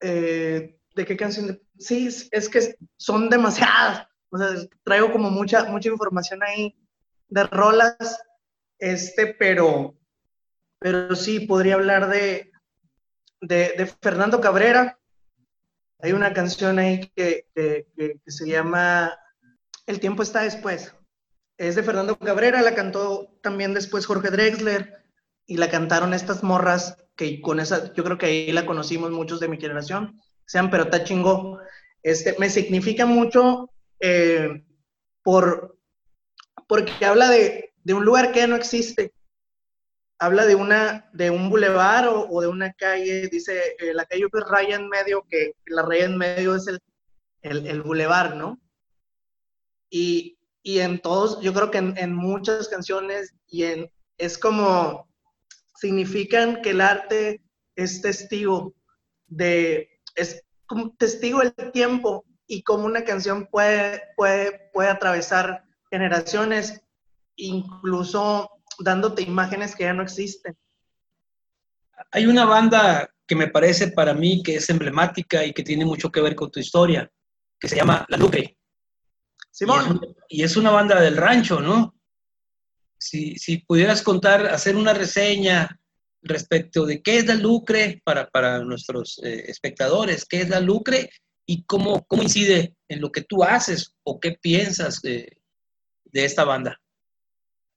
Eh, 0.00 0.76
¿De 0.94 1.04
qué 1.06 1.16
canción? 1.16 1.60
Sí, 1.78 2.08
es- 2.08 2.28
es 2.32 2.48
que 2.48 2.74
son 2.96 3.30
demasiadas. 3.30 4.06
O 4.30 4.38
sea, 4.38 4.48
traigo 4.84 5.12
como 5.12 5.30
mucha, 5.30 5.64
mucha 5.64 5.88
información 5.88 6.42
ahí 6.42 6.76
de 7.28 7.44
rolas, 7.44 7.96
este, 8.78 9.28
pero, 9.34 9.96
pero 10.78 11.14
sí, 11.14 11.40
podría 11.40 11.74
hablar 11.74 12.08
de, 12.08 12.50
de, 13.40 13.74
de 13.78 13.86
Fernando 13.86 14.40
Cabrera. 14.40 14.98
Hay 16.00 16.12
una 16.12 16.32
canción 16.32 16.78
ahí 16.78 17.10
que, 17.16 17.46
se 18.26 18.46
llama 18.46 19.18
El 19.86 20.00
tiempo 20.00 20.22
está 20.22 20.42
después. 20.42 20.94
Es 21.56 21.74
de 21.74 21.82
Fernando 21.82 22.16
Cabrera, 22.16 22.62
la 22.62 22.74
cantó 22.74 23.36
también 23.42 23.74
después 23.74 24.06
Jorge 24.06 24.30
Drexler 24.30 25.04
y 25.46 25.56
la 25.56 25.70
cantaron 25.70 26.14
estas 26.14 26.44
morras 26.44 26.96
que 27.16 27.40
con 27.40 27.58
esa, 27.58 27.92
yo 27.94 28.04
creo 28.04 28.16
que 28.16 28.26
ahí 28.26 28.52
la 28.52 28.64
conocimos 28.64 29.10
muchos 29.10 29.40
de 29.40 29.48
mi 29.48 29.58
generación, 29.58 30.20
sean 30.46 30.70
pero 30.70 30.84
está 30.84 31.02
chingó. 31.02 31.58
Este, 32.04 32.36
me 32.38 32.48
significa 32.48 33.06
mucho 33.06 33.70
eh, 33.98 34.64
por, 35.24 35.76
porque 36.68 37.04
habla 37.04 37.28
de, 37.28 37.74
de 37.82 37.94
un 37.94 38.04
lugar 38.04 38.30
que 38.30 38.46
no 38.46 38.54
existe. 38.54 39.12
Habla 40.18 40.46
de, 40.46 40.54
una, 40.54 41.08
de 41.12 41.30
un 41.30 41.48
bulevar 41.48 42.08
o, 42.08 42.28
o 42.28 42.40
de 42.40 42.48
una 42.48 42.72
calle, 42.72 43.28
dice, 43.28 43.76
eh, 43.78 43.94
la 43.94 44.04
calle 44.04 44.26
raya 44.50 44.76
en 44.76 44.88
medio, 44.88 45.24
que 45.28 45.52
la 45.66 45.82
raya 45.82 46.06
en 46.06 46.18
medio 46.18 46.56
es 46.56 46.66
el, 46.66 46.80
el, 47.42 47.66
el 47.66 47.82
bulevar, 47.82 48.34
¿no? 48.34 48.60
Y, 49.90 50.38
y 50.62 50.80
en 50.80 51.00
todos, 51.00 51.40
yo 51.40 51.54
creo 51.54 51.70
que 51.70 51.78
en, 51.78 51.96
en 51.96 52.14
muchas 52.14 52.68
canciones 52.68 53.32
y 53.46 53.62
en, 53.62 53.90
es 54.18 54.36
como, 54.36 55.08
significan 55.76 56.62
que 56.62 56.70
el 56.70 56.80
arte 56.80 57.40
es 57.76 58.02
testigo 58.02 58.74
de, 59.28 59.88
es 60.16 60.42
como 60.66 60.94
testigo 60.96 61.40
del 61.40 61.72
tiempo 61.72 62.24
y 62.46 62.62
cómo 62.62 62.86
una 62.86 63.04
canción 63.04 63.46
puede, 63.46 64.02
puede, 64.16 64.70
puede 64.72 64.88
atravesar 64.88 65.64
generaciones, 65.90 66.82
incluso 67.36 68.50
dándote 68.78 69.22
imágenes 69.22 69.74
que 69.74 69.84
ya 69.84 69.94
no 69.94 70.02
existen. 70.02 70.56
Hay 72.10 72.26
una 72.26 72.44
banda 72.44 73.10
que 73.26 73.34
me 73.34 73.48
parece 73.48 73.88
para 73.88 74.14
mí 74.14 74.42
que 74.42 74.56
es 74.56 74.70
emblemática 74.70 75.44
y 75.44 75.52
que 75.52 75.62
tiene 75.62 75.84
mucho 75.84 76.10
que 76.10 76.20
ver 76.20 76.34
con 76.34 76.50
tu 76.50 76.60
historia, 76.60 77.10
que 77.60 77.68
se 77.68 77.76
llama 77.76 78.06
La 78.08 78.16
Lucre. 78.16 78.56
Simón. 79.50 80.00
Y 80.28 80.42
es, 80.42 80.56
una 80.56 80.70
banda 80.70 81.00
del 81.00 81.16
rancho, 81.16 81.60
¿no? 81.60 81.94
Si, 82.96 83.36
si, 83.36 83.58
pudieras 83.58 84.02
contar, 84.02 84.46
hacer 84.46 84.76
una 84.76 84.94
reseña 84.94 85.78
respecto 86.22 86.86
de 86.86 87.02
qué 87.02 87.18
es 87.18 87.26
la 87.26 87.34
Lucre 87.34 88.00
para, 88.04 88.28
para 88.28 88.60
nuestros 88.60 89.20
eh, 89.22 89.44
espectadores, 89.48 90.24
qué 90.24 90.42
es 90.42 90.48
la 90.48 90.60
Lucre 90.60 91.10
y 91.44 91.64
cómo, 91.64 92.04
cómo 92.06 92.22
incide 92.22 92.76
en 92.88 93.00
lo 93.00 93.10
que 93.10 93.22
tú 93.22 93.42
haces 93.42 93.94
o 94.04 94.20
qué 94.20 94.32
piensas 94.40 95.00
de, 95.00 95.38
de 96.04 96.24
esta 96.24 96.44
banda. 96.44 96.80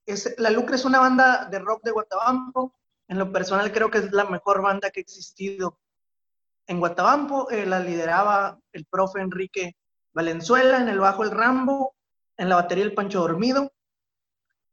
Es, 0.06 0.36
la 0.38 0.50
Lucre 0.50 0.76
es 0.76 0.86
una 0.86 1.00
banda 1.00 1.48
de 1.50 1.60
rock 1.60 1.84
de 1.84 1.92
Guatabampo. 1.92 2.76
En 3.08 3.18
lo 3.20 3.32
personal 3.32 3.72
creo 3.72 3.92
que 3.92 4.00
es 4.00 4.12
la 4.12 4.26
mejor 4.26 4.62
banda 4.62 4.90
que 4.90 5.00
ha 5.00 5.02
existido 5.02 5.80
en 6.68 6.80
Guatabampo. 6.80 7.50
Eh, 7.52 7.66
la 7.66 7.80
lideraba 7.80 8.60
el 8.72 8.86
profe 8.86 9.22
Enrique 9.22 9.76
Valenzuela, 10.14 10.80
en 10.80 10.90
el 10.90 11.00
bajo 11.00 11.24
el 11.24 11.32
Rambo, 11.32 11.96
en 12.38 12.50
la 12.50 12.56
batería 12.56 12.84
el 12.84 12.94
Pancho 12.94 13.20
Dormido. 13.20 13.72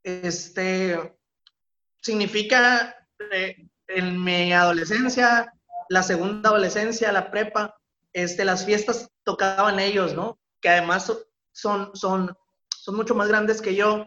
Este 0.02 1.18
significa 2.00 2.96
eh, 3.32 3.68
en 3.88 4.22
mi 4.22 4.52
adolescencia, 4.52 5.52
la 5.88 6.02
segunda 6.02 6.50
adolescencia, 6.50 7.12
la 7.12 7.30
prepa, 7.30 7.78
este, 8.12 8.44
las 8.44 8.64
fiestas 8.64 9.10
tocaban 9.24 9.80
ellos, 9.80 10.14
¿no? 10.14 10.38
Que 10.60 10.70
además 10.70 11.12
son, 11.52 11.90
son, 11.94 12.36
son 12.68 12.96
mucho 12.96 13.14
más 13.14 13.28
grandes 13.28 13.60
que 13.60 13.74
yo, 13.74 14.06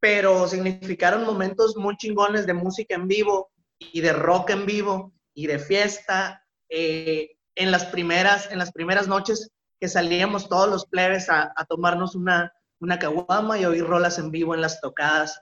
pero 0.00 0.48
significaron 0.48 1.24
momentos 1.24 1.76
muy 1.76 1.96
chingones 1.96 2.46
de 2.46 2.54
música 2.54 2.94
en 2.94 3.06
vivo 3.06 3.50
y 3.78 4.00
de 4.00 4.14
rock 4.14 4.50
en 4.50 4.66
vivo 4.66 5.12
y 5.34 5.46
de 5.46 5.58
fiesta. 5.58 6.44
Eh, 6.70 7.36
en, 7.54 7.70
las 7.70 7.84
primeras, 7.86 8.50
en 8.50 8.58
las 8.58 8.72
primeras 8.72 9.06
noches 9.06 9.50
que 9.78 9.88
salíamos 9.88 10.48
todos 10.48 10.68
los 10.68 10.86
plebes 10.86 11.28
a, 11.28 11.52
tomarnos 11.68 12.14
una, 12.14 12.52
una 12.80 12.98
caguama 12.98 13.58
y 13.58 13.64
oír 13.64 13.84
rolas 13.84 14.18
en 14.18 14.30
vivo 14.30 14.54
en 14.54 14.62
las 14.62 14.80
tocadas, 14.80 15.40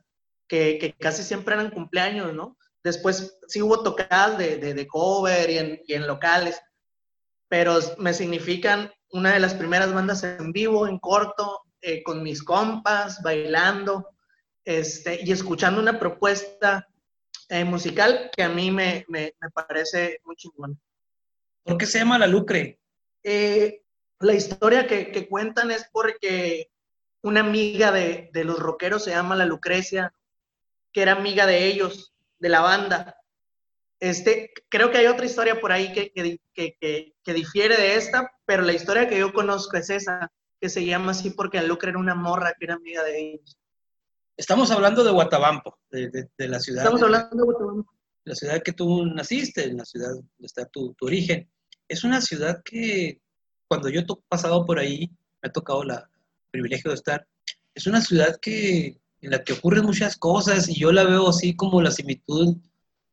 que, 0.49 0.79
que, 0.79 0.93
casi 0.95 1.23
siempre 1.23 1.55
eran 1.55 1.71
cumpleaños, 1.71 2.33
¿no? 2.35 2.57
Después 2.83 3.39
sí 3.49 3.61
hubo 3.61 3.83
tocadas 3.83 4.39
de, 4.39 4.59
de, 4.59 4.87
cover 4.87 5.51
y 5.51 5.59
en, 5.59 5.81
y 5.87 5.95
en, 5.95 6.07
locales, 6.07 6.61
pero 7.49 7.79
me 7.99 8.15
significan 8.15 8.91
una 9.11 9.35
de 9.35 9.41
las 9.41 9.55
primeras 9.55 9.93
bandas 9.93 10.23
en 10.23 10.53
vivo, 10.53 10.87
en 10.87 10.99
corto, 10.99 11.63
eh, 11.81 12.03
con 12.03 12.23
mis 12.23 12.43
compas, 12.43 13.21
bailando 13.23 14.09
este, 14.69 15.21
y 15.25 15.33
escuchando 15.33 15.81
una 15.81 15.99
propuesta 15.99 16.87
eh, 17.49 17.65
musical 17.65 18.31
que 18.37 18.43
a 18.43 18.51
mí 18.51 18.71
me, 18.71 19.07
me, 19.09 19.35
me, 19.41 19.49
parece 19.49 20.21
muy 20.27 20.37
chingona. 20.37 20.75
¿Por 21.63 21.79
qué 21.79 21.87
se 21.87 22.01
llama 22.01 22.19
La 22.19 22.27
Lucre? 22.27 22.79
Eh, 23.23 23.83
la 24.21 24.35
historia 24.35 24.87
que, 24.87 25.11
que, 25.11 25.27
cuentan 25.27 25.71
es 25.71 25.89
porque 25.91 26.71
una 27.23 27.41
amiga 27.41 27.93
de, 27.93 28.29
de 28.35 28.45
los 28.45 28.59
rockeros 28.59 29.05
se 29.05 29.13
llama 29.13 29.37
La 29.37 29.47
Lucrecia, 29.47 30.13
que 30.93 31.01
era 31.01 31.13
amiga 31.13 31.47
de 31.47 31.65
ellos 31.65 32.13
de 32.39 32.51
la 32.51 32.61
banda. 32.61 33.17
Este, 34.01 34.53
creo 34.69 34.91
que 34.91 34.99
hay 34.99 35.07
otra 35.07 35.25
historia 35.25 35.63
por 35.63 35.73
ahí 35.73 35.95
que, 35.95 36.13
que, 36.13 37.15
que, 37.25 37.33
difiere 37.33 37.75
de 37.75 37.97
esta, 37.97 38.33
pero 38.45 38.63
la 38.63 38.75
historia 38.75 39.09
que 39.09 39.19
yo 39.19 39.33
conozco 39.33 39.79
es 39.79 39.89
esa, 39.89 40.31
que 40.61 40.69
se 40.69 40.85
llama 40.85 41.13
así 41.13 41.31
porque 41.31 41.63
Lucre 41.63 41.89
era 41.89 41.99
una 41.99 42.15
morra 42.15 42.53
que 42.59 42.67
era 42.67 42.75
amiga 42.75 43.03
de 43.03 43.19
ellos. 43.19 43.58
Estamos 44.39 44.71
hablando 44.71 45.03
de 45.03 45.11
Guatabampo, 45.11 45.79
de, 45.91 46.11
de, 46.11 46.49
la 46.49 46.61
ciudad. 46.61 46.85
Estamos 46.85 47.03
hablando 47.03 47.37
de 47.37 47.43
Guatabampo. 47.43 47.93
La 48.25 48.37
ciudad 48.37 48.63
que 48.63 48.73
tú 48.73 49.05
naciste, 49.05 49.65
en 49.65 49.79
la 49.79 49.85
ciudad 49.85 50.11
donde 50.11 50.29
está 50.41 50.65
tu, 50.67 50.95
tu 50.95 51.07
origen. 51.07 51.51
Es 51.89 52.05
una 52.05 52.21
ciudad 52.21 52.63
que 52.65 53.21
cuando 53.67 53.89
yo 53.89 54.01
he 54.01 54.07
pasado 54.29 54.65
por 54.65 54.79
ahí, 54.79 55.11
me 55.43 55.49
ha 55.49 55.53
tocado 55.53 55.83
el 55.83 55.91
privilegio 56.53 56.93
de 56.93 56.95
estar, 56.95 57.27
es 57.75 57.89
una 57.89 58.01
ciudad 58.01 58.39
que 58.41 59.01
en 59.21 59.31
la 59.33 59.43
que 59.43 59.55
ocurren 59.55 59.85
muchas 59.85 60.17
cosas 60.17 60.69
y 60.69 60.79
yo 60.79 60.93
la 60.93 61.03
veo 61.03 61.29
así 61.29 61.57
como 61.57 61.83
la 61.83 61.91
similitud 61.91 62.57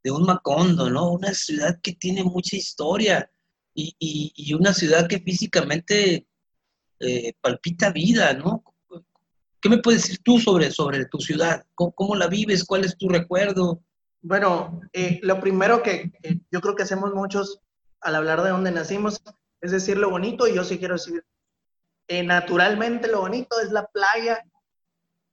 de 0.03 0.11
un 0.11 0.23
Macondo, 0.27 0.91
¿no? 0.91 1.11
Una 1.11 1.33
ciudad 1.33 1.79
que 1.81 1.93
tiene 1.93 2.23
mucha 2.23 2.55
historia 2.55 3.31
y, 3.73 3.95
y, 3.99 4.53
una 4.53 4.73
ciudad 4.73 5.07
que 5.07 5.19
físicamente 5.19 6.27
eh, 6.99 7.33
palpita 7.41 7.91
vida, 7.91 8.33
¿no? 8.33 8.63
¿Qué 9.65 9.69
me 9.69 9.79
puedes 9.79 10.03
decir 10.03 10.19
tú 10.23 10.37
sobre, 10.37 10.69
sobre 10.69 11.05
tu 11.05 11.17
ciudad? 11.17 11.65
¿Cómo, 11.73 12.15
la 12.15 12.27
vives? 12.27 12.63
¿Cuál 12.63 12.85
es 12.85 12.95
tu 12.95 13.09
recuerdo? 13.09 13.81
Bueno, 14.21 14.79
eh, 14.93 15.19
lo 15.23 15.39
primero 15.39 15.81
que 15.81 16.11
yo 16.51 16.61
creo 16.61 16.75
que 16.75 16.83
hacemos 16.83 17.15
muchos 17.15 17.61
al 17.99 18.13
hablar 18.13 18.43
de 18.43 18.51
dónde 18.51 18.69
nacimos 18.69 19.23
es 19.61 19.71
decir 19.71 19.97
lo 19.97 20.11
bonito 20.11 20.47
y 20.47 20.53
yo 20.53 20.63
sí 20.63 20.77
quiero 20.77 20.93
decir, 20.93 21.25
eh, 22.07 22.21
naturalmente 22.21 23.07
lo 23.07 23.21
bonito 23.21 23.59
es 23.59 23.71
la 23.71 23.87
playa, 23.87 24.45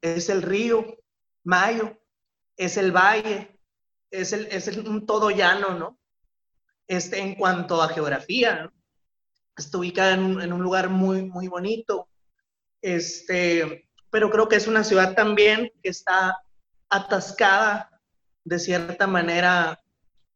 es 0.01 0.31
el 0.31 0.41
río 0.41 0.97
Mayo, 1.45 2.01
es 2.57 2.79
el 2.79 2.91
valle, 2.91 3.61
es, 4.11 4.33
el, 4.33 4.47
es 4.47 4.67
un 4.79 5.05
todo 5.05 5.29
llano, 5.29 5.79
¿no? 5.79 5.99
Este, 6.87 7.19
en 7.19 7.35
cuanto 7.35 7.83
a 7.83 7.91
geografía, 7.91 8.63
¿no? 8.63 8.73
está 9.59 9.77
ubicada 9.77 10.15
en 10.15 10.23
un, 10.23 10.41
en 10.41 10.55
un, 10.55 10.63
lugar 10.63 10.89
muy, 10.89 11.21
muy 11.21 11.49
bonito, 11.49 12.09
este, 12.81 13.91
pero 14.13 14.31
creo 14.31 14.47
que 14.49 14.57
es 14.57 14.69
una 14.69 14.85
ciudad 14.85 15.15
también 15.15 15.73
que 15.83 15.89
está 15.89 16.37
atascada 16.91 17.91
de 18.45 18.59
cierta 18.59 19.07
manera 19.07 19.83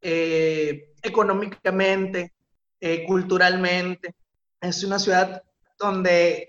eh, 0.01 0.95
económicamente, 1.03 2.33
eh, 2.81 3.05
culturalmente. 3.07 4.15
Es 4.61 4.83
una 4.83 4.99
ciudad 4.99 5.43
donde 5.79 6.49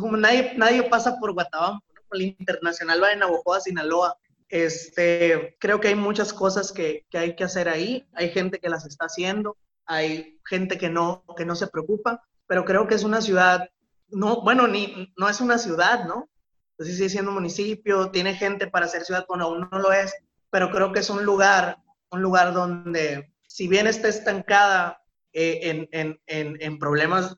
como 0.00 0.16
nadie, 0.16 0.54
nadie 0.56 0.82
pasa 0.84 1.18
por 1.20 1.34
Guatabampo 1.34 1.84
el 2.12 2.22
internacional 2.22 3.02
va 3.02 3.08
de 3.10 3.16
Navojoa, 3.16 3.60
Sinaloa. 3.60 4.16
Este, 4.48 5.56
creo 5.60 5.78
que 5.78 5.88
hay 5.88 5.94
muchas 5.94 6.32
cosas 6.32 6.72
que, 6.72 7.04
que, 7.10 7.18
hay 7.18 7.36
que 7.36 7.44
hacer 7.44 7.68
ahí. 7.68 8.08
Hay 8.14 8.30
gente 8.30 8.58
que 8.58 8.70
las 8.70 8.86
está 8.86 9.04
haciendo, 9.04 9.58
hay 9.84 10.40
gente 10.48 10.78
que 10.78 10.88
no, 10.88 11.22
que 11.36 11.44
no 11.44 11.54
se 11.54 11.66
preocupa, 11.66 12.22
pero 12.46 12.64
creo 12.64 12.86
que 12.86 12.94
es 12.94 13.04
una 13.04 13.20
ciudad, 13.20 13.68
no, 14.08 14.40
bueno, 14.40 14.66
ni, 14.66 15.12
no 15.18 15.28
es 15.28 15.42
una 15.42 15.58
ciudad, 15.58 16.06
¿no? 16.06 16.30
Entonces 16.78 16.96
sigue 16.96 17.10
siendo 17.10 17.32
un 17.32 17.38
municipio, 17.38 18.08
tiene 18.12 18.36
gente 18.36 18.68
para 18.68 18.86
ser 18.86 19.04
ciudad, 19.04 19.26
bueno, 19.28 19.46
aún 19.46 19.68
no 19.72 19.78
lo 19.80 19.90
es, 19.90 20.14
pero 20.48 20.70
creo 20.70 20.92
que 20.92 21.00
es 21.00 21.10
un 21.10 21.24
lugar, 21.24 21.78
un 22.12 22.22
lugar 22.22 22.52
donde, 22.52 23.32
si 23.48 23.66
bien 23.66 23.88
está 23.88 24.06
estancada 24.06 25.02
eh, 25.32 25.58
en, 25.64 25.88
en, 25.90 26.20
en, 26.26 26.56
en, 26.60 26.78
problemas 26.78 27.36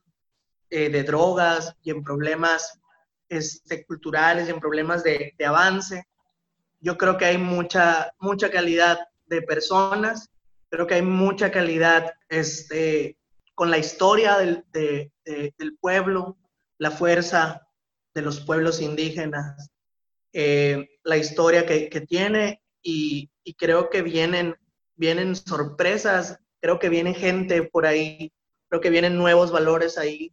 eh, 0.69 0.91
de 0.91 1.05
drogas 1.05 1.75
y 1.83 1.91
en 1.91 2.05
problemas 2.05 2.81
este, 3.31 3.87
culturales 3.87 4.47
y 4.47 4.51
en 4.51 4.61
problemas 4.61 5.03
de, 5.03 5.35
de, 5.39 5.47
avance. 5.47 6.07
Yo 6.81 6.99
creo 6.99 7.17
que 7.17 7.25
hay 7.25 7.39
mucha, 7.39 8.13
mucha 8.19 8.51
calidad 8.51 8.99
de 9.25 9.41
personas, 9.41 10.29
creo 10.69 10.87
que 10.87 10.97
hay 10.97 11.03
mucha 11.03 11.51
calidad 11.51 12.13
este, 12.29 13.17
con 13.55 13.71
la 13.71 13.79
historia 13.79 14.37
del, 14.37 14.67
de, 14.71 15.11
del 15.25 15.79
pueblo, 15.79 16.37
la 16.77 16.91
fuerza 16.91 17.67
de 18.15 18.23
los 18.23 18.41
pueblos 18.41 18.81
indígenas, 18.81 19.71
eh, 20.33 20.89
la 21.05 21.17
historia 21.17 21.67
que, 21.67 21.89
que 21.89 22.01
tiene 22.01 22.63
y, 22.83 23.31
y, 23.45 23.55
creo 23.55 23.91
que 23.91 24.03
vienen, 24.03 24.57
vienen 24.97 25.35
sorpresas, 25.37 26.39
creo 26.61 26.79
que 26.79 26.89
viene 26.89 27.15
gente 27.15 27.63
por 27.65 27.87
ahí, 27.87 28.33
creo 28.69 28.81
que 28.81 28.91
vienen 28.91 29.17
nuevos 29.17 29.51
valores 29.51 29.99
ahí 29.99 30.33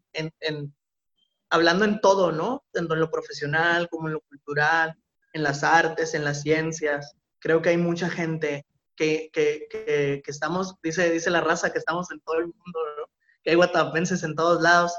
hablando 1.50 1.86
en 1.86 2.00
todo, 2.02 2.32
¿no? 2.32 2.64
Tanto 2.72 2.94
en 2.94 3.00
lo 3.00 3.10
profesional 3.10 3.90
como 3.90 4.08
en 4.08 4.16
lo 4.16 4.22
cultural, 4.22 4.96
en 5.34 5.44
las 5.44 5.64
artes, 5.64 6.14
en 6.14 6.24
las 6.24 6.42
ciencias. 6.42 7.16
Creo 7.40 7.62
que 7.62 7.70
hay 7.70 7.78
mucha 7.78 8.10
gente 8.10 8.66
que, 8.96 9.30
que, 9.32 9.68
que, 9.70 10.22
que 10.24 10.32
estamos, 10.32 10.76
dice, 10.84 11.10
dice 11.10 11.30
la 11.30 11.42
raza, 11.42 11.72
que 11.72 11.80
estamos 11.80 12.12
en 12.12 12.20
todo 12.22 12.38
el 12.38 12.46
mundo, 12.46 12.80
¿no? 12.98 13.10
Que 13.44 13.52
hay 13.52 13.56
guatapenses 13.56 14.24
en 14.24 14.36
todos 14.36 14.62
lados. 14.62 14.94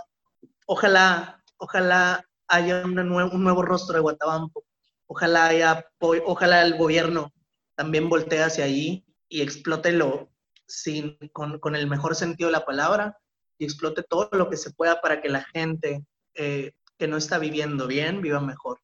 Ojalá, 0.67 1.43
ojalá 1.59 2.28
haya 2.49 2.85
un 2.85 2.95
nuevo, 2.95 3.63
rostro 3.63 3.95
de 3.95 4.01
Guatabampo. 4.01 4.65
Ojalá 5.07 5.47
haya, 5.47 5.87
ojalá 6.01 6.63
el 6.63 6.77
gobierno 6.77 7.33
también 7.75 8.09
voltee 8.09 8.43
hacia 8.43 8.65
ahí 8.65 9.05
y 9.29 9.43
explote 9.43 9.93
lo, 9.93 10.31
sin, 10.67 11.17
con, 11.33 11.59
con 11.59 11.77
el 11.77 11.87
mejor 11.87 12.15
sentido 12.15 12.49
de 12.49 12.53
la 12.53 12.65
palabra 12.65 13.17
y 13.59 13.65
explote 13.65 14.03
todo 14.03 14.29
lo 14.33 14.51
que 14.51 14.57
se 14.57 14.73
pueda 14.73 15.01
para 15.01 15.21
que 15.21 15.29
la 15.29 15.45
gente 15.45 16.05
eh, 16.35 16.73
que 16.97 17.09
no 17.09 17.17
está 17.17 17.39
viviendo 17.39 17.87
bien 17.87 18.23
viva 18.23 18.41
mejor. 18.41 18.81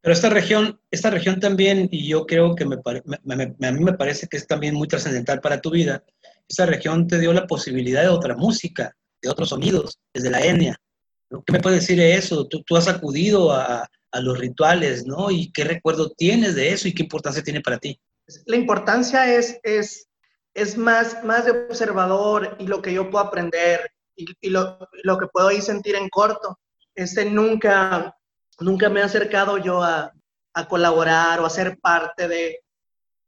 Pero 0.00 0.12
esta 0.12 0.30
región, 0.30 0.80
esta 0.90 1.10
región 1.10 1.40
también, 1.40 1.88
y 1.90 2.06
yo 2.06 2.26
creo 2.26 2.54
que 2.54 2.64
me, 2.64 2.76
a 2.76 3.72
mí 3.72 3.84
me 3.84 3.92
parece 3.94 4.28
que 4.28 4.36
es 4.36 4.46
también 4.46 4.74
muy 4.74 4.86
trascendental 4.86 5.40
para 5.40 5.60
tu 5.60 5.70
vida, 5.70 6.04
esta 6.48 6.64
región 6.64 7.08
te 7.08 7.18
dio 7.18 7.32
la 7.32 7.46
posibilidad 7.46 8.02
de 8.02 8.08
otra 8.08 8.36
música, 8.36 8.96
de 9.20 9.28
otros 9.28 9.48
sonidos, 9.48 9.98
desde 10.14 10.30
la 10.30 10.44
etnia. 10.44 10.80
¿Qué 11.30 11.52
me 11.52 11.60
puedes 11.60 11.80
decir 11.80 11.98
de 11.98 12.14
eso? 12.14 12.46
Tú, 12.46 12.62
tú 12.62 12.76
has 12.76 12.88
acudido 12.88 13.52
a, 13.52 13.88
a, 14.10 14.20
los 14.20 14.38
rituales, 14.38 15.06
¿no? 15.06 15.30
¿Y 15.30 15.50
qué 15.52 15.64
recuerdo 15.64 16.10
tienes 16.10 16.54
de 16.54 16.72
eso 16.72 16.88
y 16.88 16.94
qué 16.94 17.02
importancia 17.02 17.42
tiene 17.42 17.60
para 17.60 17.78
ti? 17.78 18.00
La 18.46 18.56
importancia 18.56 19.34
es, 19.34 19.58
es, 19.62 20.08
es 20.54 20.76
más, 20.76 21.22
más 21.24 21.44
de 21.44 21.52
observador 21.52 22.56
y 22.58 22.66
lo 22.66 22.80
que 22.80 22.92
yo 22.92 23.10
puedo 23.10 23.24
aprender 23.24 23.90
y, 24.14 24.26
y 24.40 24.50
lo, 24.50 24.78
lo, 25.02 25.18
que 25.18 25.26
puedo 25.26 25.48
ahí 25.48 25.60
sentir 25.60 25.96
en 25.96 26.08
corto. 26.08 26.58
Este, 26.94 27.24
nunca, 27.24 28.16
nunca 28.60 28.88
me 28.88 29.00
he 29.00 29.02
acercado 29.02 29.58
yo 29.58 29.82
a, 29.82 30.12
a 30.54 30.68
colaborar 30.68 31.40
o 31.40 31.46
a 31.46 31.50
ser 31.50 31.78
parte 31.78 32.28
de, 32.28 32.60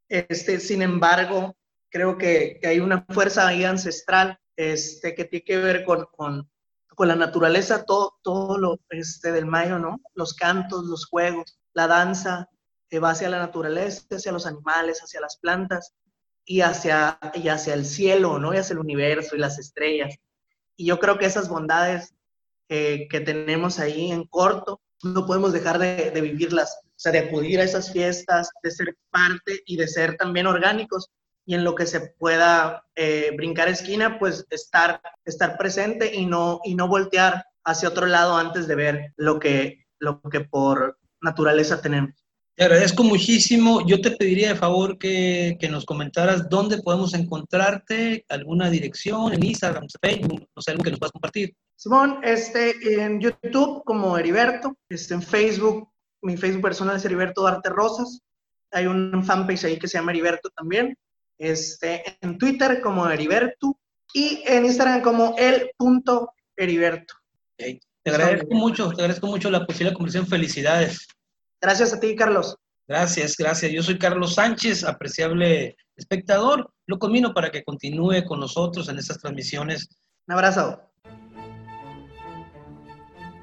este, 0.09 0.59
sin 0.61 0.83
embargo, 0.83 1.55
creo 1.91 2.17
que, 2.17 2.59
que 2.61 2.69
hay 2.69 2.81
una 2.81 3.05
fuerza 3.11 3.47
ahí 3.47 3.65
ancestral 3.65 4.39
este, 4.57 5.15
que 5.15 5.25
tiene 5.27 5.45
que 5.45 5.57
ver 5.59 5.85
con, 5.85 6.07
con, 6.17 6.51
con 6.99 7.07
la 7.07 7.15
naturaleza, 7.15 7.85
todo, 7.85 8.19
todo 8.25 8.59
lo 8.59 8.81
este, 8.89 9.31
del 9.31 9.47
mayo, 9.47 9.79
¿no? 9.79 10.01
Los 10.17 10.35
cantos, 10.35 10.85
los 10.87 11.07
juegos, 11.07 11.57
la 11.73 11.87
danza, 11.87 12.51
que 12.91 12.99
va 12.99 13.11
hacia 13.11 13.29
la 13.29 13.39
naturaleza, 13.39 14.03
hacia 14.11 14.33
los 14.33 14.47
animales, 14.47 14.99
hacia 14.99 15.21
las 15.21 15.37
plantas 15.37 15.95
y 16.45 16.63
hacia, 16.63 17.21
y 17.35 17.51
hacia 17.51 17.75
el 17.75 17.87
cielo, 17.87 18.41
¿no? 18.41 18.51
Hacia 18.51 18.73
el 18.73 18.81
universo 18.81 19.37
y 19.37 19.39
las 19.39 19.61
estrellas. 19.61 20.17
Y 20.75 20.87
yo 20.87 20.99
creo 20.99 21.19
que 21.19 21.27
esas 21.27 21.49
bondades 21.49 22.17
eh, 22.69 23.07
que 23.09 23.21
tenemos 23.21 23.79
ahí 23.79 24.11
en 24.11 24.25
corto, 24.25 24.81
no 25.05 25.25
podemos 25.25 25.53
dejar 25.53 25.79
de, 25.79 26.11
de, 26.11 26.21
vivirlas, 26.21 26.81
o 26.85 26.91
sea, 26.97 27.13
de 27.13 27.21
acudir 27.21 27.61
a 27.61 27.65
esas 27.65 27.93
fiestas, 27.93 28.51
de 28.61 28.73
ser 28.73 28.97
parte 29.11 29.63
y 29.67 29.77
de 29.77 29.87
ser 29.87 30.17
también 30.17 30.49
orgánicos 30.49 31.13
y 31.49 31.55
en 31.55 31.65
lo 31.65 31.75
que 31.75 31.87
se 31.87 32.01
pueda 32.01 32.85
eh, 32.95 33.33
brincar 33.35 33.69
esquina, 33.69 34.19
pues 34.19 34.45
estar, 34.51 35.01
estar 35.25 35.57
presente 35.57 36.15
y 36.15 36.27
no, 36.27 36.61
y 36.63 36.75
no 36.75 36.89
voltear 36.89 37.47
hacia 37.65 37.89
otro 37.89 38.05
lado 38.05 38.37
antes 38.37 38.69
de 38.69 38.75
ver 38.75 39.15
lo 39.17 39.39
que, 39.39 39.87
lo 39.99 40.21
que 40.21 40.41
por 40.41 40.99
naturaleza 41.23 41.81
tenemos. 41.81 42.11
Te 42.55 42.65
agradezco 42.65 43.03
muchísimo. 43.03 43.81
Yo 43.87 44.03
te 44.03 44.11
pediría 44.11 44.49
de 44.49 44.57
favor 44.57 44.99
que, 44.99 45.57
que, 45.59 45.71
nos 45.71 45.87
comentaras 45.87 46.51
dónde 46.51 46.83
podemos 46.83 47.15
encontrarte, 47.15 48.27
alguna 48.29 48.69
dirección, 48.69 49.33
en 49.33 49.43
Instagram, 49.43 49.87
Facebook, 50.03 50.47
no 50.55 50.61
sé, 50.61 50.73
algo 50.73 50.85
que 50.85 50.91
nos 50.91 50.99
puedas 50.99 51.13
compartir. 51.13 51.57
Simón, 51.77 52.21
este, 52.25 52.75
en 53.03 53.23
YouTube 53.23 53.83
como 53.87 54.19
Heriberto, 54.19 54.77
este, 54.91 55.15
en 55.15 55.23
Facebook, 55.23 55.89
mi 56.21 56.37
Facebook 56.37 56.65
personal 56.65 56.97
es 56.97 57.07
Heriberto 57.07 57.43
Darte 57.43 57.71
Rosas. 57.71 58.21
Hay 58.71 58.87
un 58.87 59.25
fanpage 59.25 59.65
ahí 59.65 59.79
que 59.79 59.89
se 59.89 59.97
llama 59.97 60.11
Heriberto 60.11 60.51
también 60.51 60.95
este, 61.39 62.19
en 62.21 62.39
Twitter 62.39 62.81
como 62.81 63.09
Heriberto 63.09 63.79
y 64.13 64.43
en 64.47 64.67
Instagram 64.67 65.03
como 65.03 65.35
el.heriberto. 65.39 67.15
Okay. 67.55 67.81
Te 68.03 68.11
agradezco 68.11 68.55
mucho, 68.55 68.89
te 68.91 69.03
agradezco 69.03 69.27
mucho 69.27 69.51
la 69.51 69.67
posible 69.67 69.93
conversación. 69.93 70.27
Felicidades. 70.27 71.07
Gracias 71.61 71.93
a 71.93 72.01
ti, 72.01 72.15
Carlos. 72.17 72.57
Gracias, 72.87 73.37
gracias. 73.37 73.71
Yo 73.71 73.83
soy 73.83 73.99
Carlos 73.99 74.35
Sánchez, 74.35 74.85
apreciable 74.85 75.77
espectador. 75.97 76.73
Lo 76.87 76.99
conmino 76.99 77.35
para 77.35 77.51
que 77.51 77.65
continúe 77.65 78.25
con 78.27 78.41
nosotros 78.41 78.89
en 78.89 78.99
estas 78.99 79.19
transmisiones. 79.19 79.89
Un 80.27 80.35
abrazo. 80.35 80.88